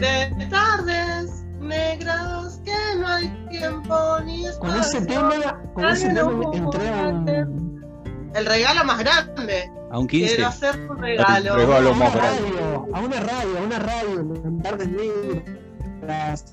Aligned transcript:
De 0.00 0.46
tardes 0.48 1.44
negras 1.60 2.58
que 2.64 2.98
no 2.98 3.06
hay 3.06 3.28
tiempo 3.50 4.20
ni 4.24 4.46
espacio. 4.46 4.60
Con 4.60 4.80
ese 4.80 5.00
tema, 5.02 5.60
con 5.74 5.84
ese 5.88 6.08
tema 6.08 6.50
entré 6.54 6.88
a 6.88 7.08
un, 7.08 8.30
El 8.34 8.46
regalo 8.46 8.84
más 8.84 8.98
grande. 9.00 9.70
A 9.90 9.98
un 9.98 10.06
15. 10.06 10.34
Quiero 10.34 10.48
hacer 10.48 10.90
un 10.90 10.98
regalo. 10.98 11.54
El 11.54 11.66
regalo 11.66 11.90
a 11.90 11.94
más 11.94 12.14
una 12.14 12.22
grande. 12.22 12.50
radio, 12.50 12.94
a 12.94 13.00
una 13.00 13.20
radio, 13.20 13.58
a 13.58 13.62
una 13.62 13.78
radio, 13.78 14.20
en 14.20 14.62
tardes 14.62 14.88
negras. 14.88 16.44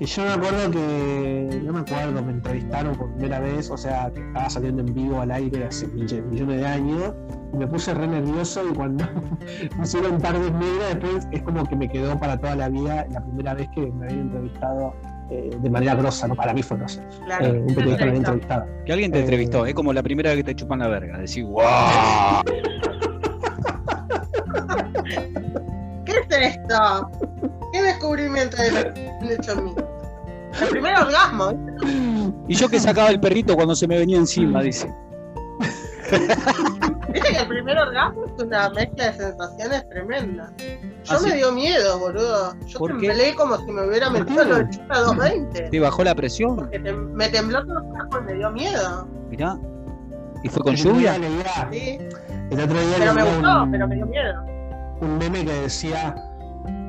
Y 0.00 0.04
yo 0.04 0.22
me 0.22 0.30
acuerdo 0.30 0.70
que, 0.70 1.60
no 1.64 1.72
me 1.72 1.80
acuerdo, 1.80 2.22
me 2.22 2.32
entrevistaron 2.32 2.94
por 2.94 3.12
primera 3.14 3.40
vez, 3.40 3.68
o 3.68 3.76
sea, 3.76 4.12
que 4.14 4.20
estaba 4.20 4.48
saliendo 4.48 4.82
en 4.82 4.94
vivo 4.94 5.20
al 5.20 5.32
aire 5.32 5.64
hace 5.64 5.88
millones 5.88 6.24
millones 6.26 6.60
de 6.60 6.66
años, 6.66 7.14
y 7.52 7.56
me 7.56 7.66
puse 7.66 7.92
re 7.94 8.06
nervioso 8.06 8.62
y 8.70 8.74
cuando 8.74 9.04
pusieron 9.76 10.18
tardes 10.18 10.52
negras, 10.52 10.94
después 10.94 11.26
es 11.32 11.42
como 11.42 11.64
que 11.68 11.74
me 11.74 11.88
quedó 11.88 12.16
para 12.18 12.38
toda 12.38 12.54
la 12.54 12.68
vida 12.68 13.06
la 13.10 13.20
primera 13.24 13.54
vez 13.54 13.68
que 13.74 13.80
me 13.90 14.06
habían 14.06 14.20
entrevistado 14.20 14.94
eh, 15.30 15.50
de 15.60 15.68
manera 15.70 15.96
grosa, 15.96 16.28
no 16.28 16.36
para 16.36 16.54
mí 16.54 16.62
fue 16.62 16.76
grosa. 16.76 17.02
Claro. 17.24 17.46
Eh, 17.46 17.58
un 17.66 17.74
periodista 17.74 18.04
me 18.04 18.10
había 18.10 18.18
entrevistado. 18.18 18.66
Que 18.86 18.92
alguien 18.92 19.10
te 19.10 19.18
Eh, 19.18 19.22
entrevistó, 19.22 19.66
es 19.66 19.74
como 19.74 19.92
la 19.92 20.04
primera 20.04 20.30
vez 20.30 20.38
que 20.38 20.44
te 20.44 20.54
chupan 20.54 20.78
la 20.78 20.86
verga. 20.88 21.18
Decís, 21.18 21.44
wow. 21.44 21.64
¿Qué 26.04 26.12
es 26.12 26.56
esto? 26.56 27.10
¿Qué 27.72 27.82
descubrimiento 27.82 28.56
han 28.58 29.30
hecho 29.30 29.60
mí? 29.60 29.74
El 30.62 30.68
primer 30.68 30.96
orgasmo. 30.98 31.52
¿viste? 31.54 32.34
Y 32.48 32.54
yo 32.54 32.68
que 32.68 32.80
sacaba 32.80 33.10
el 33.10 33.20
perrito 33.20 33.54
cuando 33.54 33.74
se 33.76 33.86
me 33.86 33.98
venía 33.98 34.16
encima, 34.18 34.62
dice. 34.62 34.92
Viste 37.12 37.32
que 37.32 37.36
el 37.38 37.48
primer 37.48 37.78
orgasmo 37.78 38.24
es 38.24 38.42
una 38.42 38.70
mezcla 38.70 39.06
de 39.06 39.12
sensaciones 39.14 39.88
tremenda. 39.90 40.52
Yo 41.04 41.16
¿Ah, 41.16 41.18
me 41.22 41.30
sí? 41.30 41.36
dio 41.36 41.52
miedo, 41.52 41.98
boludo. 41.98 42.54
Yo 42.66 42.78
¿Por 42.78 42.98
qué? 42.98 43.08
temblé 43.08 43.34
como 43.34 43.56
si 43.58 43.70
me 43.72 43.86
hubiera 43.86 44.10
¿Por 44.10 44.20
metido 44.20 44.56
en 44.58 44.70
chupa 44.70 44.98
220. 45.00 45.68
¿Te 45.70 45.80
bajó 45.80 46.04
la 46.04 46.14
presión? 46.14 46.56
Porque 46.56 46.78
me 46.78 47.28
tembló 47.28 47.64
todo 47.66 47.78
el 47.78 47.84
cuerpo 47.84 48.18
y 48.20 48.24
me 48.24 48.34
dio 48.34 48.50
miedo. 48.50 49.08
Mirá. 49.30 49.58
¿Y 50.42 50.48
fue 50.48 50.62
con 50.62 50.74
lluvia? 50.76 51.14
¿sí? 51.72 51.98
El 52.50 52.60
otro 52.60 52.78
día 52.80 52.96
Pero 52.98 53.14
me 53.14 53.22
gustó, 53.24 53.62
un- 53.62 53.70
pero 53.72 53.88
me 53.88 53.94
dio 53.96 54.06
miedo. 54.06 54.44
un 55.00 55.18
meme 55.18 55.44
que 55.44 55.52
decía 55.52 56.14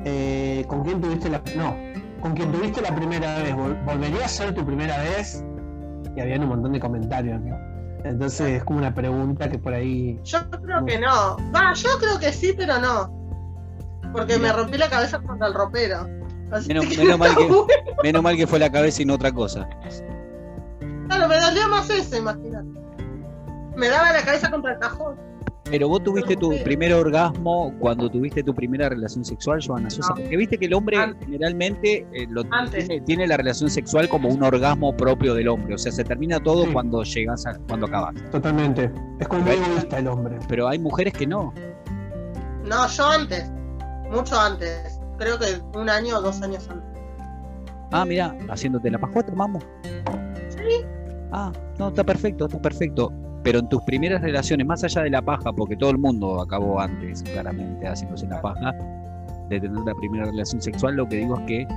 eh, 0.04 0.64
¿con 0.66 0.82
quién 0.84 1.00
tuviste 1.00 1.28
la 1.28 1.40
no 1.56 1.76
con 2.20 2.34
quién 2.34 2.52
tuviste 2.52 2.80
la 2.82 2.94
primera 2.94 3.38
vez 3.42 3.54
¿Vol- 3.54 3.84
volvería 3.84 4.24
a 4.24 4.28
ser 4.28 4.54
tu 4.54 4.64
primera 4.64 4.98
vez 4.98 5.44
y 6.16 6.20
habían 6.20 6.42
un 6.42 6.48
montón 6.50 6.72
de 6.72 6.80
comentarios 6.80 7.40
¿no? 7.40 7.56
entonces 8.04 8.48
es 8.58 8.64
como 8.64 8.78
una 8.78 8.94
pregunta 8.94 9.48
que 9.48 9.58
por 9.58 9.72
ahí 9.74 10.18
Yo 10.24 10.38
creo 10.50 10.84
que 10.86 10.98
no. 10.98 11.36
Va, 11.54 11.72
yo 11.74 11.90
creo 11.98 12.18
que 12.18 12.32
sí, 12.32 12.54
pero 12.56 12.78
no. 12.80 13.10
Porque 14.12 14.38
me 14.38 14.50
rompí 14.52 14.78
la 14.78 14.88
cabeza 14.88 15.20
contra 15.20 15.48
el 15.48 15.54
ropero. 15.54 16.08
Menos, 16.66 16.86
que 16.86 16.96
menos 16.96 17.18
mal 17.18 17.36
que, 17.36 17.44
bueno. 17.44 17.66
menos 18.02 18.22
mal 18.22 18.36
que 18.36 18.46
fue 18.46 18.58
la 18.58 18.72
cabeza 18.72 19.02
y 19.02 19.04
no 19.04 19.14
otra 19.14 19.30
cosa. 19.32 19.68
Claro, 21.08 21.28
me 21.28 21.38
dolió 21.38 21.68
más 21.68 21.90
eso, 21.90 22.16
imagínate. 22.16 22.66
Me 23.76 23.88
daba 23.88 24.12
la 24.12 24.22
cabeza 24.24 24.50
contra 24.50 24.72
el 24.72 24.78
cajón. 24.78 25.16
Pero 25.70 25.88
vos 25.88 26.02
tuviste 26.02 26.36
tu 26.36 26.50
primer 26.64 26.92
orgasmo 26.92 27.72
cuando 27.78 28.10
tuviste 28.10 28.42
tu 28.42 28.54
primera 28.54 28.88
relación 28.88 29.24
sexual, 29.24 29.60
Joana 29.64 29.88
Sosa. 29.90 30.10
No. 30.10 30.20
Porque 30.22 30.36
viste 30.36 30.58
que 30.58 30.66
el 30.66 30.74
hombre 30.74 30.96
Antes. 30.96 31.24
generalmente 31.26 32.06
eh, 32.12 32.26
lo 32.28 32.42
Antes. 32.50 32.86
tiene, 32.88 33.04
tiene 33.04 33.26
la 33.26 33.36
relación 33.36 33.70
sexual 33.70 34.08
como 34.08 34.28
un 34.28 34.42
orgasmo 34.42 34.96
propio 34.96 35.34
del 35.34 35.48
hombre. 35.48 35.74
O 35.74 35.78
sea, 35.78 35.92
se 35.92 36.02
termina 36.04 36.40
todo 36.40 36.64
Sí. 36.64 36.72
cuando 36.72 37.02
llegas 37.04 37.46
a, 37.46 37.56
cuando 37.68 37.86
acabas. 37.86 38.14
totalmente 38.30 38.90
es 39.20 39.28
como 39.28 39.42
muy 39.42 39.52
egoísta 39.52 39.98
el 39.98 40.08
hombre 40.08 40.38
Pero 40.48 40.66
hay 40.68 40.78
mujeres 40.78 41.12
que 41.12 41.26
no. 41.26 41.52
No, 42.66 42.86
yo 42.88 43.06
antes. 43.08 43.50
Mucho 44.10 44.38
antes. 44.38 45.00
Creo 45.18 45.38
que 45.38 45.46
un 45.78 45.88
año 45.88 46.18
o 46.18 46.20
dos 46.22 46.40
años 46.42 46.68
antes. 46.68 46.86
Ah, 47.92 48.04
mira, 48.04 48.36
haciéndote 48.48 48.90
la 48.90 48.98
pajota, 48.98 49.32
vamos. 49.36 49.64
Sí. 50.48 50.84
Ah, 51.32 51.52
no, 51.78 51.88
está 51.88 52.04
perfecto, 52.04 52.46
está 52.46 52.60
perfecto. 52.60 53.12
Pero 53.42 53.58
en 53.60 53.68
tus 53.68 53.82
primeras 53.82 54.20
relaciones, 54.20 54.66
más 54.66 54.84
allá 54.84 55.02
de 55.02 55.10
la 55.10 55.22
paja, 55.22 55.52
porque 55.52 55.76
todo 55.76 55.90
el 55.90 55.98
mundo 55.98 56.40
acabó 56.42 56.80
antes, 56.80 57.22
claramente, 57.22 57.86
haciéndose 57.86 58.26
la 58.26 58.40
paja, 58.42 58.72
de 59.48 59.60
tener 59.60 59.80
la 59.84 59.94
primera 59.94 60.26
relación 60.26 60.60
sexual, 60.60 60.96
lo 60.96 61.08
que 61.08 61.16
digo 61.16 61.38
es 61.38 61.46
que 61.46 61.68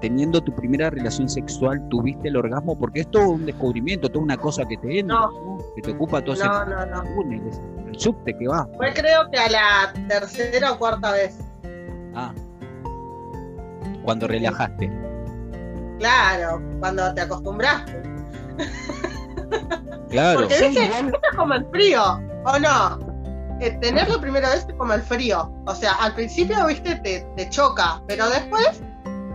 teniendo 0.00 0.40
tu 0.40 0.54
primera 0.54 0.88
relación 0.90 1.28
sexual, 1.28 1.82
tuviste 1.90 2.28
el 2.28 2.36
orgasmo, 2.36 2.78
porque 2.78 3.00
es 3.00 3.10
todo 3.10 3.30
un 3.30 3.44
descubrimiento, 3.46 4.08
toda 4.08 4.24
una 4.24 4.36
cosa 4.36 4.64
que 4.66 4.76
te 4.78 5.00
entra, 5.00 5.18
que 5.76 5.82
te 5.82 5.90
ocupa 5.92 6.22
todo 6.22 6.36
No, 6.36 6.64
no, 6.64 6.86
no. 6.86 7.02
ese 7.02 7.14
túnel, 7.14 7.46
ese- 7.48 7.60
el 7.88 7.98
subte 7.98 8.36
que 8.38 8.48
va. 8.48 8.66
Fue 8.76 8.92
creo 8.94 9.30
que 9.30 9.38
a 9.38 9.50
la 9.50 9.92
tercera 10.08 10.72
o 10.72 10.78
cuarta 10.78 11.12
vez. 11.12 11.38
Ah. 12.14 12.32
Cuando 14.04 14.26
relajaste. 14.26 14.90
Claro, 15.98 16.62
cuando 16.78 17.12
te 17.14 17.20
acostumbraste. 17.22 18.02
Claro. 20.10 20.40
Porque 20.40 20.54
Sí, 20.54 20.68
viste, 20.68 20.84
esto 20.84 21.20
es 21.30 21.36
como 21.36 21.54
el 21.54 21.66
frío, 21.70 22.02
¿o 22.44 22.58
no? 22.58 22.98
Eh, 23.60 23.76
tener 23.80 24.08
la 24.08 24.20
primera 24.20 24.50
vez 24.50 24.66
es 24.68 24.74
como 24.74 24.92
el 24.92 25.02
frío. 25.02 25.52
O 25.66 25.74
sea, 25.74 25.92
al 25.94 26.14
principio, 26.14 26.66
viste, 26.66 26.96
te, 26.96 27.26
te 27.36 27.48
choca, 27.50 28.02
pero 28.08 28.28
después, 28.28 28.82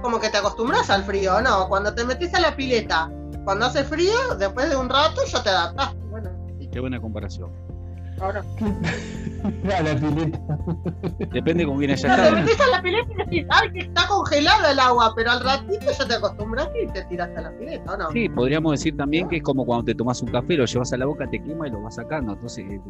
como 0.02 0.20
que 0.20 0.30
te 0.30 0.38
acostumbras 0.38 0.90
al 0.90 1.04
frío, 1.04 1.42
¿no? 1.42 1.68
Cuando 1.70 1.94
te 1.94 2.04
metes 2.04 2.34
a 2.34 2.40
la 2.40 2.56
pileta, 2.56 3.10
cuando 3.44 3.68
hace 3.68 3.84
frío, 3.84 4.36
después 4.38 4.70
de 4.70 4.76
un 4.76 4.90
rato 4.90 5.22
ya 5.26 5.44
te 5.44 5.50
adaptaste. 5.50 5.98
Bueno, 6.10 6.32
Qué 6.72 6.80
buena 6.80 7.00
comparación. 7.00 7.52
Ahora. 8.22 8.44
a 9.78 9.84
la 9.84 9.96
pileta 9.96 10.40
Depende 11.32 11.66
con 11.66 11.78
quién 11.78 11.92
hayas 11.92 12.04
No, 12.10 12.16
te 12.16 12.22
estado. 12.24 12.36
metes 12.42 12.60
a 12.62 12.68
la 12.68 12.82
pileta 12.82 13.12
y 13.12 13.16
decís, 13.18 13.46
ay, 13.50 13.72
que 13.72 13.80
está 13.80 14.08
congelada 14.08 14.72
el 14.72 14.80
agua, 14.80 15.14
pero 15.16 15.32
al 15.32 15.44
ratito 15.44 15.86
ya 15.98 16.08
te 16.08 16.14
acostumbraste 16.16 16.84
y 16.84 16.88
te 16.88 17.04
tiraste 17.06 17.38
a 17.38 17.42
la 17.42 17.52
pileta, 17.52 17.94
¿o 17.94 17.98
no? 17.98 18.12
Sí, 18.12 18.28
podríamos 18.30 18.72
decir 18.72 18.98
también 18.98 19.28
que 19.28 19.38
es 19.38 19.44
como 19.44 19.66
cuando 19.66 19.86
te 19.86 19.94
tomas 19.96 20.22
un 20.22 20.30
café, 20.32 20.56
lo 20.56 20.66
llevas 20.66 20.92
a 20.94 20.98
la 20.98 21.06
boca, 21.06 21.30
te 21.30 21.42
quema 21.44 21.68
y 21.68 21.72
lo 21.72 21.82
vas 21.84 21.96
sacando. 21.96 22.34
Entonces, 22.34 22.66
eh, 22.68 22.82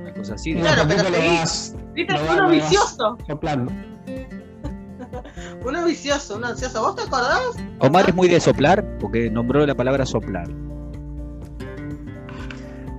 una 0.00 0.14
cosa 0.14 0.34
así. 0.34 0.54
Claro, 0.54 0.82
pero 0.88 1.04
seguís. 1.04 1.40
vas 1.40 1.76
Viste, 1.94 2.14
uno 2.32 2.48
vicioso, 2.48 3.18
soplando 3.26 3.72
uno 5.66 5.84
vicioso, 5.84 6.36
uno 6.36 6.46
ansioso. 6.48 6.80
¿Vos 6.82 6.96
te 6.96 7.02
acordás? 7.02 7.40
Omar 7.80 8.08
es 8.08 8.14
muy 8.14 8.28
de 8.28 8.40
soplar, 8.40 8.84
porque 8.98 9.30
nombró 9.30 9.66
la 9.66 9.74
palabra 9.74 10.06
soplar. 10.06 10.48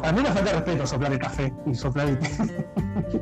A 0.03 0.11
mí 0.11 0.21
me 0.21 0.29
falta 0.29 0.51
respeto 0.53 0.87
soplar 0.87 1.11
el 1.13 1.19
café 1.19 1.53
y 1.65 1.75
soplar 1.75 2.09
el 2.09 2.19
té 2.19 2.29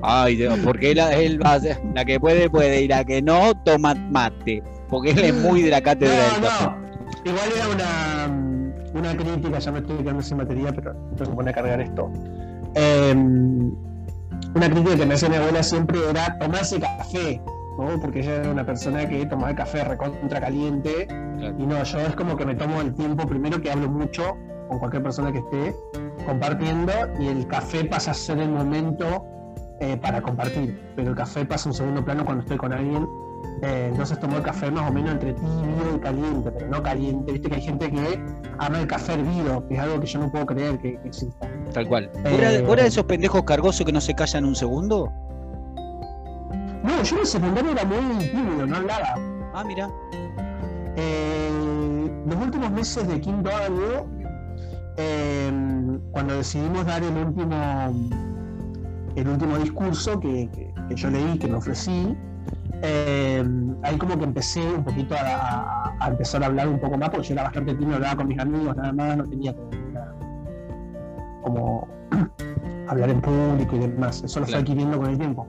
Ay, 0.02 0.36
Dios, 0.36 0.58
porque 0.64 0.92
él, 0.92 1.00
él 1.00 1.44
va 1.44 1.54
a 1.54 1.60
ser- 1.60 1.82
la 1.96 2.04
que 2.06 2.20
puede, 2.20 2.50
puede, 2.50 2.82
y 2.84 2.88
la 2.88 3.04
que 3.06 3.22
no, 3.22 3.54
toma 3.64 3.96
mate. 3.96 4.62
Porque 4.90 5.12
él 5.12 5.20
es 5.20 5.34
muy 5.34 5.62
de 5.62 5.72
la 5.72 5.82
cátedra 5.82 6.14
del 6.14 6.42
No, 6.42 6.48
café. 6.48 6.66
no. 6.66 6.88
Igual 7.26 7.50
era 7.56 7.70
una, 7.70 9.00
una 9.00 9.18
crítica, 9.18 9.60
ya 9.60 9.72
me 9.72 9.80
estoy 9.80 9.98
quedando 9.98 10.22
sin 10.22 10.38
batería, 10.38 10.72
pero 10.74 10.94
tengo 11.16 11.32
que 11.32 11.36
poner 11.36 11.50
a 11.54 11.56
cargar 11.56 11.82
esto. 11.82 12.10
Eh, 12.76 13.14
una 14.56 14.70
crítica 14.70 14.96
que 14.96 15.06
me 15.06 15.14
hacía 15.16 15.30
mi 15.30 15.36
abuela 15.36 15.64
siempre 15.64 16.00
era 16.10 16.38
tomarse 16.40 16.80
café, 16.80 17.42
¿no? 17.78 18.00
Porque 18.02 18.20
ella 18.22 18.36
era 18.36 18.52
una 18.52 18.66
persona 18.66 19.08
que 19.08 19.26
tomaba 19.26 19.50
el 19.50 19.56
café 19.56 19.84
recontra 19.84 20.40
caliente. 20.40 21.08
Claro. 21.08 21.56
Y 21.60 21.66
no, 21.66 21.84
yo 21.84 22.00
es 22.00 22.16
como 22.16 22.36
que 22.38 22.46
me 22.46 22.56
tomo 22.56 22.82
el 22.82 22.94
tiempo, 22.94 23.28
primero 23.28 23.62
que 23.62 23.72
hablo 23.72 23.90
mucho 23.90 24.36
con 24.70 24.80
cualquier 24.80 25.04
persona 25.04 25.32
que 25.32 25.40
esté 25.40 25.76
compartiendo, 26.28 26.92
y 27.20 27.28
el 27.28 27.48
café 27.48 27.86
pasa 27.86 28.12
a 28.12 28.14
ser 28.14 28.40
el 28.40 28.50
momento 28.50 29.26
eh, 29.80 29.98
para 29.98 30.22
compartir. 30.22 30.80
Pero 30.96 31.10
el 31.10 31.16
café 31.16 31.46
pasa 31.46 31.70
a 31.70 31.72
un 31.72 31.76
segundo 31.76 32.06
plano 32.06 32.24
cuando 32.24 32.44
estoy 32.44 32.58
con 32.58 32.74
alguien 32.74 33.08
eh, 33.64 33.88
entonces 33.90 34.20
tomó 34.20 34.38
el 34.38 34.44
café 34.44 34.70
más 34.70 34.90
o 34.90 34.94
menos 34.94 35.12
entre 35.12 35.34
tibio 35.34 35.96
y 35.96 36.00
caliente, 36.00 36.52
pero 36.52 36.68
no 36.68 36.84
caliente. 36.84 37.32
Viste 37.32 37.50
que 37.50 37.56
hay 37.56 37.62
gente 37.62 37.90
que 37.90 38.24
ama 38.60 38.80
el 38.80 38.88
café 38.88 39.14
hervido, 39.14 39.68
que 39.68 39.76
es 39.76 39.80
algo 39.80 40.00
que 40.00 40.06
yo 40.06 40.20
no 40.20 40.32
puedo 40.32 40.46
creer 40.46 40.78
que, 40.80 41.00
que 41.00 41.08
exista. 41.08 41.50
Tal 41.74 41.88
cual. 41.88 42.12
Eh, 42.26 42.64
¿Fuera 42.66 42.84
de, 42.84 42.88
esos 42.90 43.06
pendejos 43.06 43.44
cargosos 43.44 43.86
que 43.86 43.92
no 43.92 44.02
se 44.02 44.14
callan 44.14 44.46
un 44.46 44.56
segundo? 44.56 45.12
No, 46.84 47.04
yo 47.04 47.16
en 47.16 47.22
el 47.22 47.28
secundario 47.28 47.72
era 47.72 47.84
muy 47.84 48.26
tímido, 48.26 48.66
no 48.68 48.76
hablaba. 48.78 49.16
Ah, 49.54 49.64
mira. 49.66 49.90
Eh, 50.96 51.50
los 52.28 52.38
últimos 52.38 52.72
meses 52.72 53.08
de 53.08 53.20
quinto 53.20 53.50
año, 53.50 54.06
eh, 54.98 55.52
cuando 56.12 56.36
decidimos 56.36 56.86
dar 56.86 57.04
el 57.04 57.16
último, 57.16 57.56
el 59.16 59.28
último 59.28 59.58
discurso 59.58 60.20
que, 60.20 60.50
que- 60.52 60.74
que 60.90 60.96
yo 60.96 61.10
leí, 61.10 61.38
que 61.40 61.48
me 61.48 61.56
ofrecí, 61.56 62.16
eh, 62.82 63.44
ahí 63.84 63.98
como 63.98 64.18
que 64.18 64.24
empecé 64.26 64.62
un 64.62 64.84
poquito 64.84 65.16
a, 65.16 65.20
a- 65.20 65.96
a 66.00 66.08
empezar 66.10 66.44
a 66.44 66.48
hablar 66.48 66.68
un 66.68 66.80
poco 66.80 66.98
más, 66.98 67.10
porque 67.10 67.28
yo 67.28 67.34
era 67.34 67.44
bastante 67.44 67.74
tímido, 67.76 67.96
hablaba 67.96 68.16
con 68.18 68.28
mis 68.28 68.40
amigos 68.40 68.76
nada 68.76 68.94
más, 68.94 69.18
no 69.18 69.24
tenía 69.26 69.56
como, 71.44 71.88
hablar 72.88 73.10
en 73.10 73.22
público 73.22 73.76
y 73.76 73.80
demás, 73.80 74.24
eso 74.24 74.40
lo 74.40 74.46
fui 74.46 74.54
Claro. 74.54 74.62
adquiriendo 74.64 74.98
con 74.98 75.10
el 75.10 75.18
tiempo. 75.18 75.48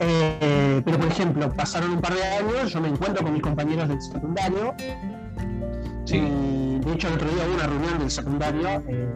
Eh, 0.00 0.80
pero 0.84 0.98
por 0.98 1.08
ejemplo, 1.08 1.50
pasaron 1.52 1.90
un 1.92 2.00
par 2.00 2.14
de 2.14 2.24
años, 2.24 2.72
yo 2.72 2.80
me 2.80 2.88
encuentro 2.88 3.22
con 3.22 3.32
mis 3.34 3.42
compañeros 3.42 3.88
del 3.88 4.00
secundario, 4.00 4.74
Sí. 6.04 6.16
y 6.16 6.78
de 6.84 6.92
hecho 6.92 7.08
el 7.08 7.14
otro 7.14 7.28
día 7.28 7.44
hubo 7.46 7.54
una 7.54 7.66
reunión 7.66 7.98
del 7.98 8.10
secundario, 8.10 8.68
eh, 8.88 9.08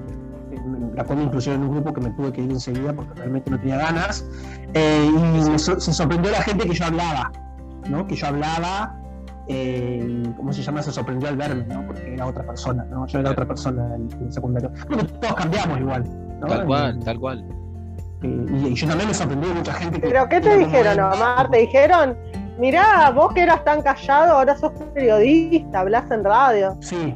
la 0.94 1.04
cual 1.04 1.22
incluyeron 1.22 1.62
en 1.62 1.68
un 1.68 1.74
grupo 1.74 1.92
que 1.92 2.00
me 2.00 2.10
tuve 2.10 2.32
que 2.32 2.42
ir 2.42 2.50
enseguida 2.50 2.92
porque 2.92 3.14
realmente 3.14 3.50
no 3.50 3.58
tenía 3.58 3.78
ganas, 3.78 4.24
eh, 4.74 5.08
y 5.08 5.50
me 5.50 5.58
so- 5.58 5.80
se 5.80 5.92
sorprendió 5.92 6.30
la 6.30 6.42
gente 6.42 6.66
que 6.68 6.74
yo 6.74 6.84
hablaba, 6.84 7.32
¿no? 7.88 8.06
que 8.06 8.14
yo 8.14 8.26
hablaba 8.28 9.00
eh, 9.46 10.22
¿cómo 10.38 10.54
se 10.54 10.62
llama? 10.62 10.82
Se 10.82 10.90
sorprendió 10.90 11.28
al 11.28 11.36
verme, 11.36 11.66
¿no? 11.66 11.86
Porque 11.86 12.14
era 12.14 12.24
otra 12.26 12.44
persona, 12.46 12.82
¿no? 12.86 13.06
Yo 13.06 13.18
era 13.18 13.30
otra 13.32 13.46
persona 13.46 13.94
en, 13.94 14.10
en 14.12 14.22
el 14.28 14.32
secundario. 14.32 14.70
Bueno, 14.88 15.04
todos 15.20 15.34
cambiamos 15.34 15.80
igual, 15.80 16.04
¿no? 16.40 16.46
Tal 16.46 16.64
cual, 16.64 16.96
Y- 16.98 17.04
tal 17.04 17.20
cual. 17.20 17.44
Y, 18.22 18.26
y 18.68 18.74
yo 18.74 18.88
también 18.88 19.08
me 19.08 19.12
sorprendí 19.14 19.46
de 19.48 19.52
mucha 19.54 19.74
gente 19.74 20.00
que. 20.00 20.06
¿Pero 20.08 20.26
qué 20.30 20.40
te 20.40 20.56
dijeron. 20.56 20.98
Omar? 20.98 21.50
¿Te 21.50 21.58
dijeron, 21.58 22.16
mirá, 22.58 23.10
vos 23.10 23.32
que 23.32 23.42
eras 23.42 23.64
tan 23.64 23.82
callado, 23.82 24.34
ahora 24.34 24.56
sos 24.56 24.72
periodista, 24.94 25.80
hablas 25.80 26.10
en 26.10 26.24
radio? 26.24 26.76
Sí, 26.80 27.14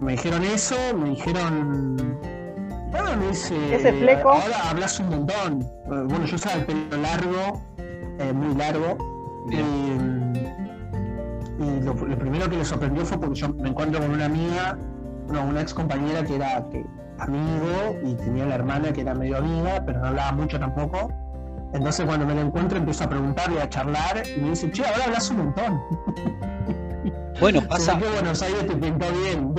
me 0.00 0.12
dijeron 0.12 0.44
eso, 0.44 0.76
me 0.96 1.10
dijeron. 1.10 1.96
Me 3.18 3.26
dice. 3.28 3.74
Ese 3.74 3.92
fleco. 3.92 4.30
Ahora 4.30 4.70
hablas 4.70 5.00
un 5.00 5.08
montón. 5.08 5.62
Eh, 5.62 6.04
Bueno, 6.08 6.24
yo 6.26 6.36
usaba 6.36 6.56
el 6.56 6.66
pelo 6.66 6.96
largo, 7.00 7.62
eh, 8.18 8.32
muy 8.32 8.54
largo. 8.54 8.96
Bien. 9.46 10.32
Y, 11.58 11.64
y 11.64 11.80
lo, 11.80 11.94
lo 11.94 12.18
primero 12.18 12.48
que 12.48 12.56
le 12.56 12.64
sorprendió 12.64 13.04
fue 13.04 13.18
porque 13.18 13.34
yo 13.34 13.48
me 13.48 13.70
encuentro 13.70 14.00
con 14.00 14.10
una 14.10 14.26
amiga, 14.26 14.76
no, 15.28 15.44
una 15.44 15.62
ex 15.62 15.72
compañera 15.74 16.22
que 16.22 16.36
era 16.36 16.64
que, 16.70 16.84
amigo 17.18 17.96
y 18.04 18.14
tenía 18.14 18.46
la 18.46 18.56
hermana 18.56 18.92
que 18.92 19.00
era 19.00 19.14
medio 19.14 19.38
amiga, 19.38 19.82
pero 19.84 20.00
no 20.00 20.08
hablaba 20.08 20.32
mucho 20.32 20.58
tampoco. 20.60 21.10
Entonces 21.74 22.06
cuando 22.06 22.26
me 22.26 22.34
la 22.34 22.40
encuentro 22.42 22.78
empiezo 22.78 23.04
a 23.04 23.08
preguntarle, 23.10 23.60
a 23.60 23.68
charlar 23.68 24.22
y 24.36 24.40
me 24.40 24.50
dice, 24.50 24.70
che, 24.70 24.84
ahora 24.84 25.04
hablas 25.04 25.30
un 25.30 25.36
montón. 25.38 25.80
Bueno, 27.40 27.62
pasa, 27.68 27.96
que 27.96 28.04
Buenos 28.04 28.42
Aires 28.42 28.66
te 28.66 28.74
pintó 28.74 29.06
bien. 29.22 29.54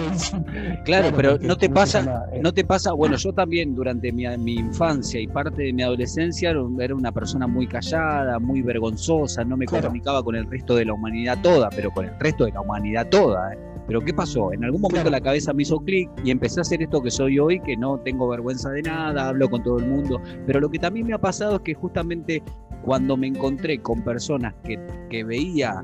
claro, 0.83 1.15
pero 1.15 1.38
no 1.39 1.56
te 1.56 1.69
pasa, 1.69 2.25
eh, 2.33 2.41
no 2.44 2.53
te 2.53 2.65
pasa, 2.65 2.91
bueno, 2.91 3.15
yo 3.15 3.31
también 3.31 3.73
durante 3.73 4.11
mi, 4.11 4.25
mi 4.38 4.56
infancia 4.56 5.17
y 5.21 5.27
parte 5.27 5.63
de 5.63 5.71
mi 5.71 5.81
adolescencia 5.83 6.50
era 6.50 6.61
un- 6.61 6.81
era 6.81 6.94
una 6.94 7.13
persona 7.13 7.47
muy 7.47 7.67
callada, 7.67 8.38
muy 8.38 8.62
vergonzosa, 8.62 9.45
no 9.45 9.55
me 9.55 9.65
Claro. 9.65 9.85
comunicaba 9.85 10.21
con 10.21 10.35
el 10.35 10.45
resto 10.50 10.75
de 10.75 10.83
la 10.85 10.94
humanidad 10.94 11.38
toda, 11.41 11.69
pero 11.69 11.89
con 11.91 12.03
el 12.05 12.19
resto 12.19 12.44
de 12.44 12.51
la 12.51 12.59
humanidad 12.59 13.07
toda. 13.07 13.53
¿eh? 13.53 13.57
Pero 13.89 14.01
¿qué 14.01 14.13
pasó? 14.13 14.53
En 14.53 14.63
algún 14.63 14.81
momento 14.81 15.09
Claro. 15.09 15.09
la 15.09 15.19
cabeza 15.21 15.51
me 15.51 15.63
hizo 15.63 15.80
clic 15.80 16.12
y 16.24 16.30
empecé 16.30 16.59
a 16.59 16.62
hacer 16.62 16.80
esto 16.83 17.01
que 17.01 17.09
soy 17.09 17.39
hoy, 17.39 17.59
que 17.59 17.75
no 17.75 17.97
tengo 17.97 18.27
vergüenza 18.30 18.69
de 18.69 18.83
nada, 18.83 19.30
hablo 19.30 19.50
con 19.50 19.63
todo 19.63 19.80
el 19.80 19.88
mundo. 19.88 20.21
Pero 20.45 20.59
lo 20.59 20.69
que 20.69 20.77
también 20.77 21.07
me 21.07 21.13
ha 21.13 21.18
pasado 21.18 21.56
es 21.56 21.62
que 21.63 21.74
justamente 21.74 22.44
cuando 22.83 23.18
me 23.18 23.25
encontré 23.25 23.81
con 23.81 24.03
personas 24.03 24.53
que, 24.63 24.80
que 25.09 25.24
veía 25.24 25.81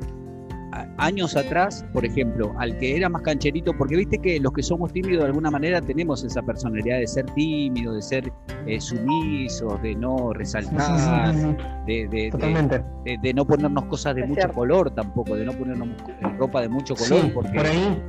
años 0.97 1.35
atrás, 1.35 1.85
por 1.93 2.05
ejemplo, 2.05 2.53
al 2.57 2.77
que 2.77 2.95
era 2.97 3.07
más 3.09 3.21
cancherito, 3.21 3.71
porque 3.77 3.95
viste 3.95 4.17
que 4.17 4.39
los 4.39 4.51
que 4.53 4.61
somos 4.63 4.91
tímidos 4.91 5.19
de 5.21 5.27
alguna 5.27 5.49
manera 5.51 5.81
tenemos 5.81 6.23
esa 6.23 6.41
personalidad 6.41 6.97
de 6.99 7.07
ser 7.07 7.25
tímido, 7.27 7.93
de 7.93 8.01
ser 8.01 8.31
eh, 8.67 8.81
sumisos, 8.81 9.81
de 9.81 9.95
no 9.95 10.17
sí, 10.17 10.23
sí, 10.25 10.33
resaltar, 10.39 11.33
sí, 11.33 11.41
sí, 11.41 11.47
de, 11.85 12.07
de- 12.07 12.07
de- 12.23 12.29
totalmente. 12.31 12.83
de- 13.05 13.17
de 13.21 13.33
no 13.33 13.45
ponernos 13.45 13.85
cosas 13.85 14.15
de 14.15 14.21
Es 14.21 14.27
mucho 14.27 14.41
cierto. 14.41 14.55
color 14.55 14.91
tampoco, 14.91 15.35
de 15.35 15.45
no 15.45 15.53
ponernos 15.53 15.89
ropa 16.37 16.61
de 16.61 16.69
mucho 16.69 16.95
color, 16.95 17.21
Sí, 17.21 17.31
porque 17.33 17.57
por 17.57 17.65
ahí. 17.65 18.01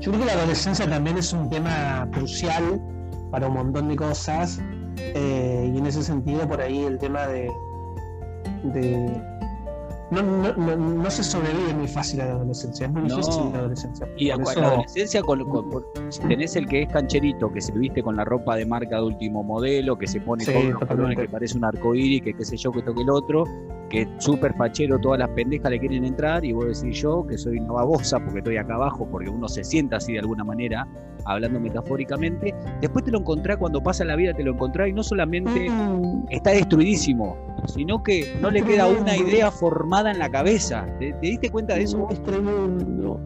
Yo 0.00 0.10
creo 0.10 0.20
que 0.24 0.26
la 0.26 0.32
adolescencia 0.32 0.88
también 0.88 1.16
es 1.18 1.32
un 1.32 1.48
tema 1.48 2.08
crucial 2.12 2.80
para 3.30 3.46
un 3.48 3.54
montón 3.54 3.88
de 3.88 3.96
cosas. 3.96 4.60
eh, 4.98 5.70
y 5.74 5.78
en 5.78 5.86
ese 5.86 6.02
sentido, 6.02 6.46
por 6.48 6.60
ahí 6.60 6.84
el 6.84 6.98
tema 6.98 7.26
de. 7.26 7.48
No, 10.12 10.22
no, 10.22 10.52
no, 10.56 10.76
no 10.76 11.10
se 11.10 11.24
sobrevive 11.24 11.72
muy 11.74 11.88
fácil 11.88 12.20
a 12.20 12.26
la 12.26 12.32
adolescencia, 12.32 12.86
es 12.86 12.92
muy 12.92 13.02
No. 13.02 13.16
difícil 13.16 13.42
la 13.52 13.58
adolescencia. 13.60 14.08
Y 14.16 14.30
a 14.30 14.34
eso- 14.36 14.60
la 14.60 14.68
adolescencia, 14.68 15.22
con, 15.22 15.44
con- 15.48 15.70
por- 15.70 15.86
si 16.10 16.20
tenés 16.20 16.54
el 16.56 16.66
que 16.68 16.82
es 16.82 16.88
cancherito, 16.90 17.52
que 17.52 17.60
se 17.60 17.72
viste 17.72 18.02
con 18.02 18.16
la 18.16 18.24
ropa 18.24 18.56
de 18.56 18.66
marca 18.66 18.96
de 18.96 19.02
último 19.02 19.42
modelo, 19.42 19.96
que 19.96 20.06
se 20.06 20.20
pone 20.20 20.44
Sí, 20.44 20.52
totalmente. 20.78 21.22
que 21.22 21.28
parece 21.28 21.56
un 21.58 21.64
arcoíris, 21.64 22.22
que 22.22 22.34
qué 22.34 22.44
sé 22.44 22.56
yo, 22.56 22.70
que 22.72 22.80
esto 22.80 22.94
que 22.94 23.02
el 23.02 23.10
otro, 23.10 23.44
que 23.88 24.06
súper 24.18 24.54
fachero, 24.54 24.98
todas 24.98 25.18
las 25.18 25.28
pendejas 25.30 25.70
le 25.70 25.78
quieren 25.80 26.04
entrar, 26.04 26.44
y 26.44 26.52
vos 26.52 26.80
decís 26.80 27.00
yo, 27.00 27.26
que 27.26 27.36
soy 27.38 27.58
una 27.58 27.72
babosa 27.72 28.18
porque 28.20 28.38
estoy 28.38 28.56
acá 28.56 28.74
abajo, 28.74 29.06
porque 29.10 29.28
uno 29.28 29.48
se 29.48 29.64
sienta 29.64 29.96
así 29.96 30.12
de 30.12 30.20
alguna 30.20 30.44
manera, 30.44 30.86
hablando 31.24 31.60
metafóricamente. 31.60 32.54
Después 32.80 33.04
te 33.04 33.10
lo 33.10 33.18
encontrás 33.20 33.56
cuando 33.56 33.82
pasa 33.82 34.04
la 34.04 34.16
vida, 34.16 34.32
te 34.34 34.42
lo 34.42 34.52
encontrás, 34.52 34.88
y 34.88 34.92
no 34.92 35.02
solamente 35.02 35.52
Mm, 35.70 36.26
está 36.30 36.50
destruidísimo, 36.50 37.36
sino 37.66 38.02
que 38.02 38.36
no 38.40 38.50
le 38.50 38.62
queda 38.62 38.86
una 38.86 39.16
idea 39.16 39.50
formada 39.50 40.10
en 40.10 40.18
la 40.18 40.30
cabeza. 40.30 40.86
¿Te, 40.98 41.12
te 41.12 41.26
diste 41.26 41.50
cuenta 41.50 41.74
de 41.74 41.82
eso? 41.82 42.08
Es 42.10 42.22
tremendo. 42.22 43.20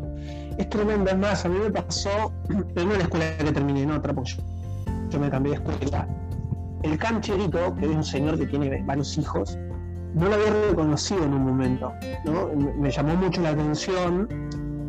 Es 0.59 0.69
tremendo. 0.69 1.11
Es 1.11 1.19
más, 1.19 1.45
a 1.45 1.49
mí 1.49 1.59
me 1.59 1.71
pasó, 1.71 2.33
en 2.49 2.87
una 2.87 2.99
escuela 2.99 3.27
que 3.39 3.53
terminé 3.53 3.83
en 3.83 3.91
otra, 3.93 4.13
porque 4.13 4.33
yo, 4.33 4.43
yo 5.11 5.21
me 5.21 5.31
cambié 5.31 5.53
de 5.53 5.59
escuela. 5.59 6.09
El 6.83 6.99
cancherito, 6.99 7.75
que 7.75 7.87
es 7.87 7.91
un 7.91 8.05
señor 8.05 8.39
que 8.39 8.47
tiene 8.47 8.83
varios 8.85 9.17
hijos, 9.19 9.59
no 10.15 10.29
lo 10.29 10.35
había 10.35 10.69
reconocido 10.71 11.25
en 11.25 11.35
un 11.35 11.45
momento. 11.45 11.93
me 12.79 12.91
llamó 12.91 13.17
mucho 13.17 13.43
la 13.43 13.51
atención 13.51 14.29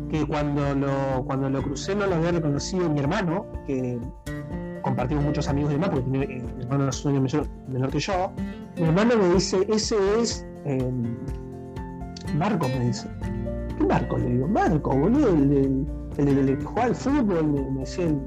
que 0.08 0.26
cuando 0.26 0.74
lo, 0.74 1.24
cuando 1.26 1.48
lo 1.50 1.62
crucé 1.62 1.94
no 1.94 2.06
lo 2.06 2.16
había 2.16 2.32
reconocido 2.32 2.88
mi 2.90 3.00
hermano, 3.00 3.46
que 3.66 3.98
compartimos 4.82 5.24
muchos 5.24 5.48
amigos 5.48 5.70
y 5.70 5.74
demás, 5.74 5.90
porque 5.90 6.10
tiene, 6.10 6.24
eh, 6.24 6.44
mi 6.56 6.62
hermano 6.62 6.88
es 6.88 7.04
un 7.04 7.12
año 7.12 7.20
menor, 7.22 7.46
menor 7.68 7.90
que 7.90 8.00
yo. 8.00 8.32
Mi 8.76 8.84
hermano 8.84 9.16
me 9.16 9.34
dice, 9.34 9.66
ese 9.68 9.96
es 10.20 10.46
eh, 10.64 10.92
Marco, 12.36 12.68
me 12.68 12.86
dice. 12.86 13.08
¿Qué 13.76 13.84
Marco? 13.84 14.18
Le 14.18 14.26
digo, 14.30 14.48
Marco, 14.48 14.90
boludo, 14.96 15.28
el, 15.30 15.86
el, 16.18 16.24
del- 16.24 16.48
el 16.48 16.58
que 16.58 16.64
jugaba 16.64 16.86
al 16.88 16.94
fútbol, 16.94 17.46
me, 17.46 17.80
decía 17.80 18.06
el, 18.06 18.18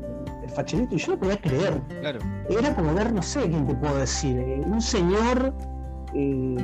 el 0.44 0.50
facherito, 0.50 0.95
y 0.95 0.98
yo 0.98 1.13
no 1.13 1.19
podía 1.19 1.38
creer. 1.42 1.81
Claro. 2.01 2.19
Era 2.50 2.75
como 2.75 2.94
ver, 2.94 3.12
no 3.13 3.22
sé 3.22 3.42
quién 3.50 3.66
te 3.68 3.75
puedo 3.75 3.98
decir, 3.98 4.38
eh, 4.38 4.62
un 4.66 4.81
señor 4.81 5.54
eh, 6.13 6.57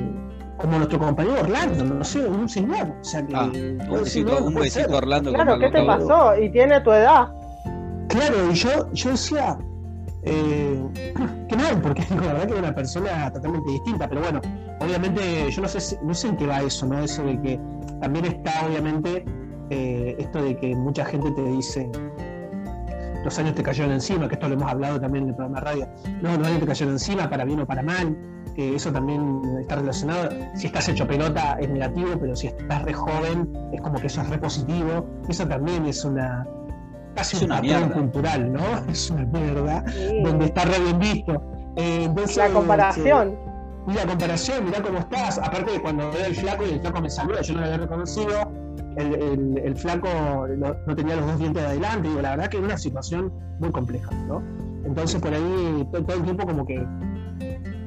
como 0.57 0.77
nuestro 0.77 1.00
compañero 1.00 1.42
Orlando, 1.42 1.83
no 1.83 2.04
sé, 2.04 2.27
un 2.27 2.50
señor. 2.50 2.94
O 3.00 3.04
sea 3.04 3.25
que. 3.25 3.36
Ah, 3.36 3.50
Un 3.89 4.00
besito, 4.04 4.31
no, 4.33 4.39
no 4.39 4.45
un 4.48 4.54
besito 4.56 4.94
a 4.94 4.98
Orlando. 4.98 5.31
Claro, 5.33 5.59
¿qué 5.59 5.69
te 5.69 5.83
pasó? 5.86 6.38
Y 6.39 6.50
tiene 6.51 6.81
tu 6.81 6.92
edad. 6.92 7.27
Claro, 8.09 8.51
y 8.51 8.54
yo, 8.56 8.92
yo 8.94 9.12
decía, 9.12 9.57
eh, 10.24 10.81
que 11.50 11.56
mal, 11.56 11.81
porque 11.81 12.04
digo, 12.09 12.21
la 12.25 12.33
verdad 12.33 12.45
que 12.48 12.51
era 12.54 12.62
una 12.62 12.75
persona 12.75 13.31
totalmente 13.31 13.71
distinta, 13.71 14.07
pero 14.09 14.21
bueno, 14.21 14.42
obviamente 14.80 15.50
yo 15.51 15.62
no 15.62 15.68
sé, 15.68 15.80
si- 15.80 15.98
no 16.04 16.13
sé 16.13 16.30
en 16.30 16.38
qué 16.38 16.48
va 16.48 16.62
eso, 16.62 16.86
¿no? 16.86 17.00
Eso 17.00 17.24
de 17.24 17.39
que 17.42 17.60
también 18.01 18.25
está 18.25 18.65
obviamente 18.68 19.25
eh, 19.69 20.15
esto 20.19 20.42
de 20.42 20.56
que 20.57 20.75
mucha 20.75 21.03
gente 21.06 21.30
te 21.31 21.44
dice, 21.44 21.89
los 23.24 23.38
años 23.39 23.56
te 23.56 23.63
cayeron 23.63 23.92
encima, 23.92 24.27
que 24.27 24.36
esto 24.36 24.48
lo 24.48 24.53
hemos 24.56 24.71
hablado 24.71 25.00
también 25.00 25.25
en 25.25 25.30
el 25.31 25.36
programa 25.36 25.60
de 25.60 25.65
radio, 25.65 25.88
no, 26.21 26.38
los 26.38 26.48
años 26.48 26.60
te 26.62 26.65
cayeron 26.68 26.94
encima, 26.94 27.30
para 27.30 27.44
bien 27.44 27.60
o 27.60 27.65
para 27.65 27.83
mal, 27.83 28.15
que 28.57 28.75
eso 28.75 28.92
también 28.92 29.39
está 29.62 29.75
relacionado, 29.75 30.30
si 30.56 30.65
estás 30.65 30.89
hecho 30.89 31.06
pelota 31.07 31.57
es 31.62 31.69
negativo, 31.69 32.10
pero 32.20 32.36
si 32.36 32.48
estás 32.48 32.82
re 32.84 32.91
joven 32.93 33.48
es 33.72 33.79
como 33.82 34.00
que 34.00 34.08
eso 34.08 34.22
es 34.22 34.29
re 34.29 34.39
positivo, 34.39 35.05
eso 35.29 35.48
también 35.48 35.86
es 35.86 36.03
una... 36.03 36.46
Casi 37.15 37.38
Es 37.38 37.43
un 37.43 37.51
una 37.51 37.62
patrón 37.62 37.79
mierda. 37.82 37.93
cultural, 37.96 38.53
¿no? 38.53 38.62
Es 38.91 39.10
una 39.12 39.25
mierda 39.25 39.84
Sí. 39.88 40.22
donde 40.24 40.46
está 40.46 40.65
re 40.65 40.79
bien 40.79 40.98
visto. 41.00 41.34
Eh, 41.75 42.03
entonces, 42.05 42.38
La 42.38 42.50
comparación. 42.50 43.27
eh, 43.29 43.38
y 43.89 43.93
la 43.93 44.05
comparación, 44.08 44.65
mirá 44.65 44.82
cómo 44.82 44.98
estás. 45.00 45.38
Aparte 45.38 45.72
de 45.74 45.82
cuando 45.82 46.10
veo 46.12 46.25
el 46.25 46.36
flaco 46.36 46.63
y 46.67 46.74
el 46.74 46.79
flaco 46.82 47.00
me 47.01 47.10
saluda, 47.12 47.41
yo 47.41 47.53
no 47.53 47.60
lo 47.62 47.65
había 47.67 47.77
reconocido. 47.77 48.51
El, 48.98 49.13
el- 49.15 49.58
el 49.63 49.75
flaco 49.75 50.08
no, 50.58 50.75
no 50.88 50.96
tenía 50.96 51.15
los 51.15 51.27
dos 51.27 51.39
dientes 51.39 51.62
de 51.62 51.70
adelante. 51.70 52.08
Digo, 52.10 52.22
la 52.22 52.32
verdad 52.32 52.48
que 52.50 52.58
era 52.58 52.65
una 52.65 52.77
situación 52.77 53.32
muy 53.60 53.70
compleja, 53.72 54.10
¿no? 54.27 54.41
Entonces 54.84 55.22
por 55.22 55.32
ahí 55.34 55.88
todo, 55.91 56.03
todo 56.03 56.17
el 56.17 56.24
tiempo 56.24 56.46
como 56.48 56.65
que, 56.65 56.86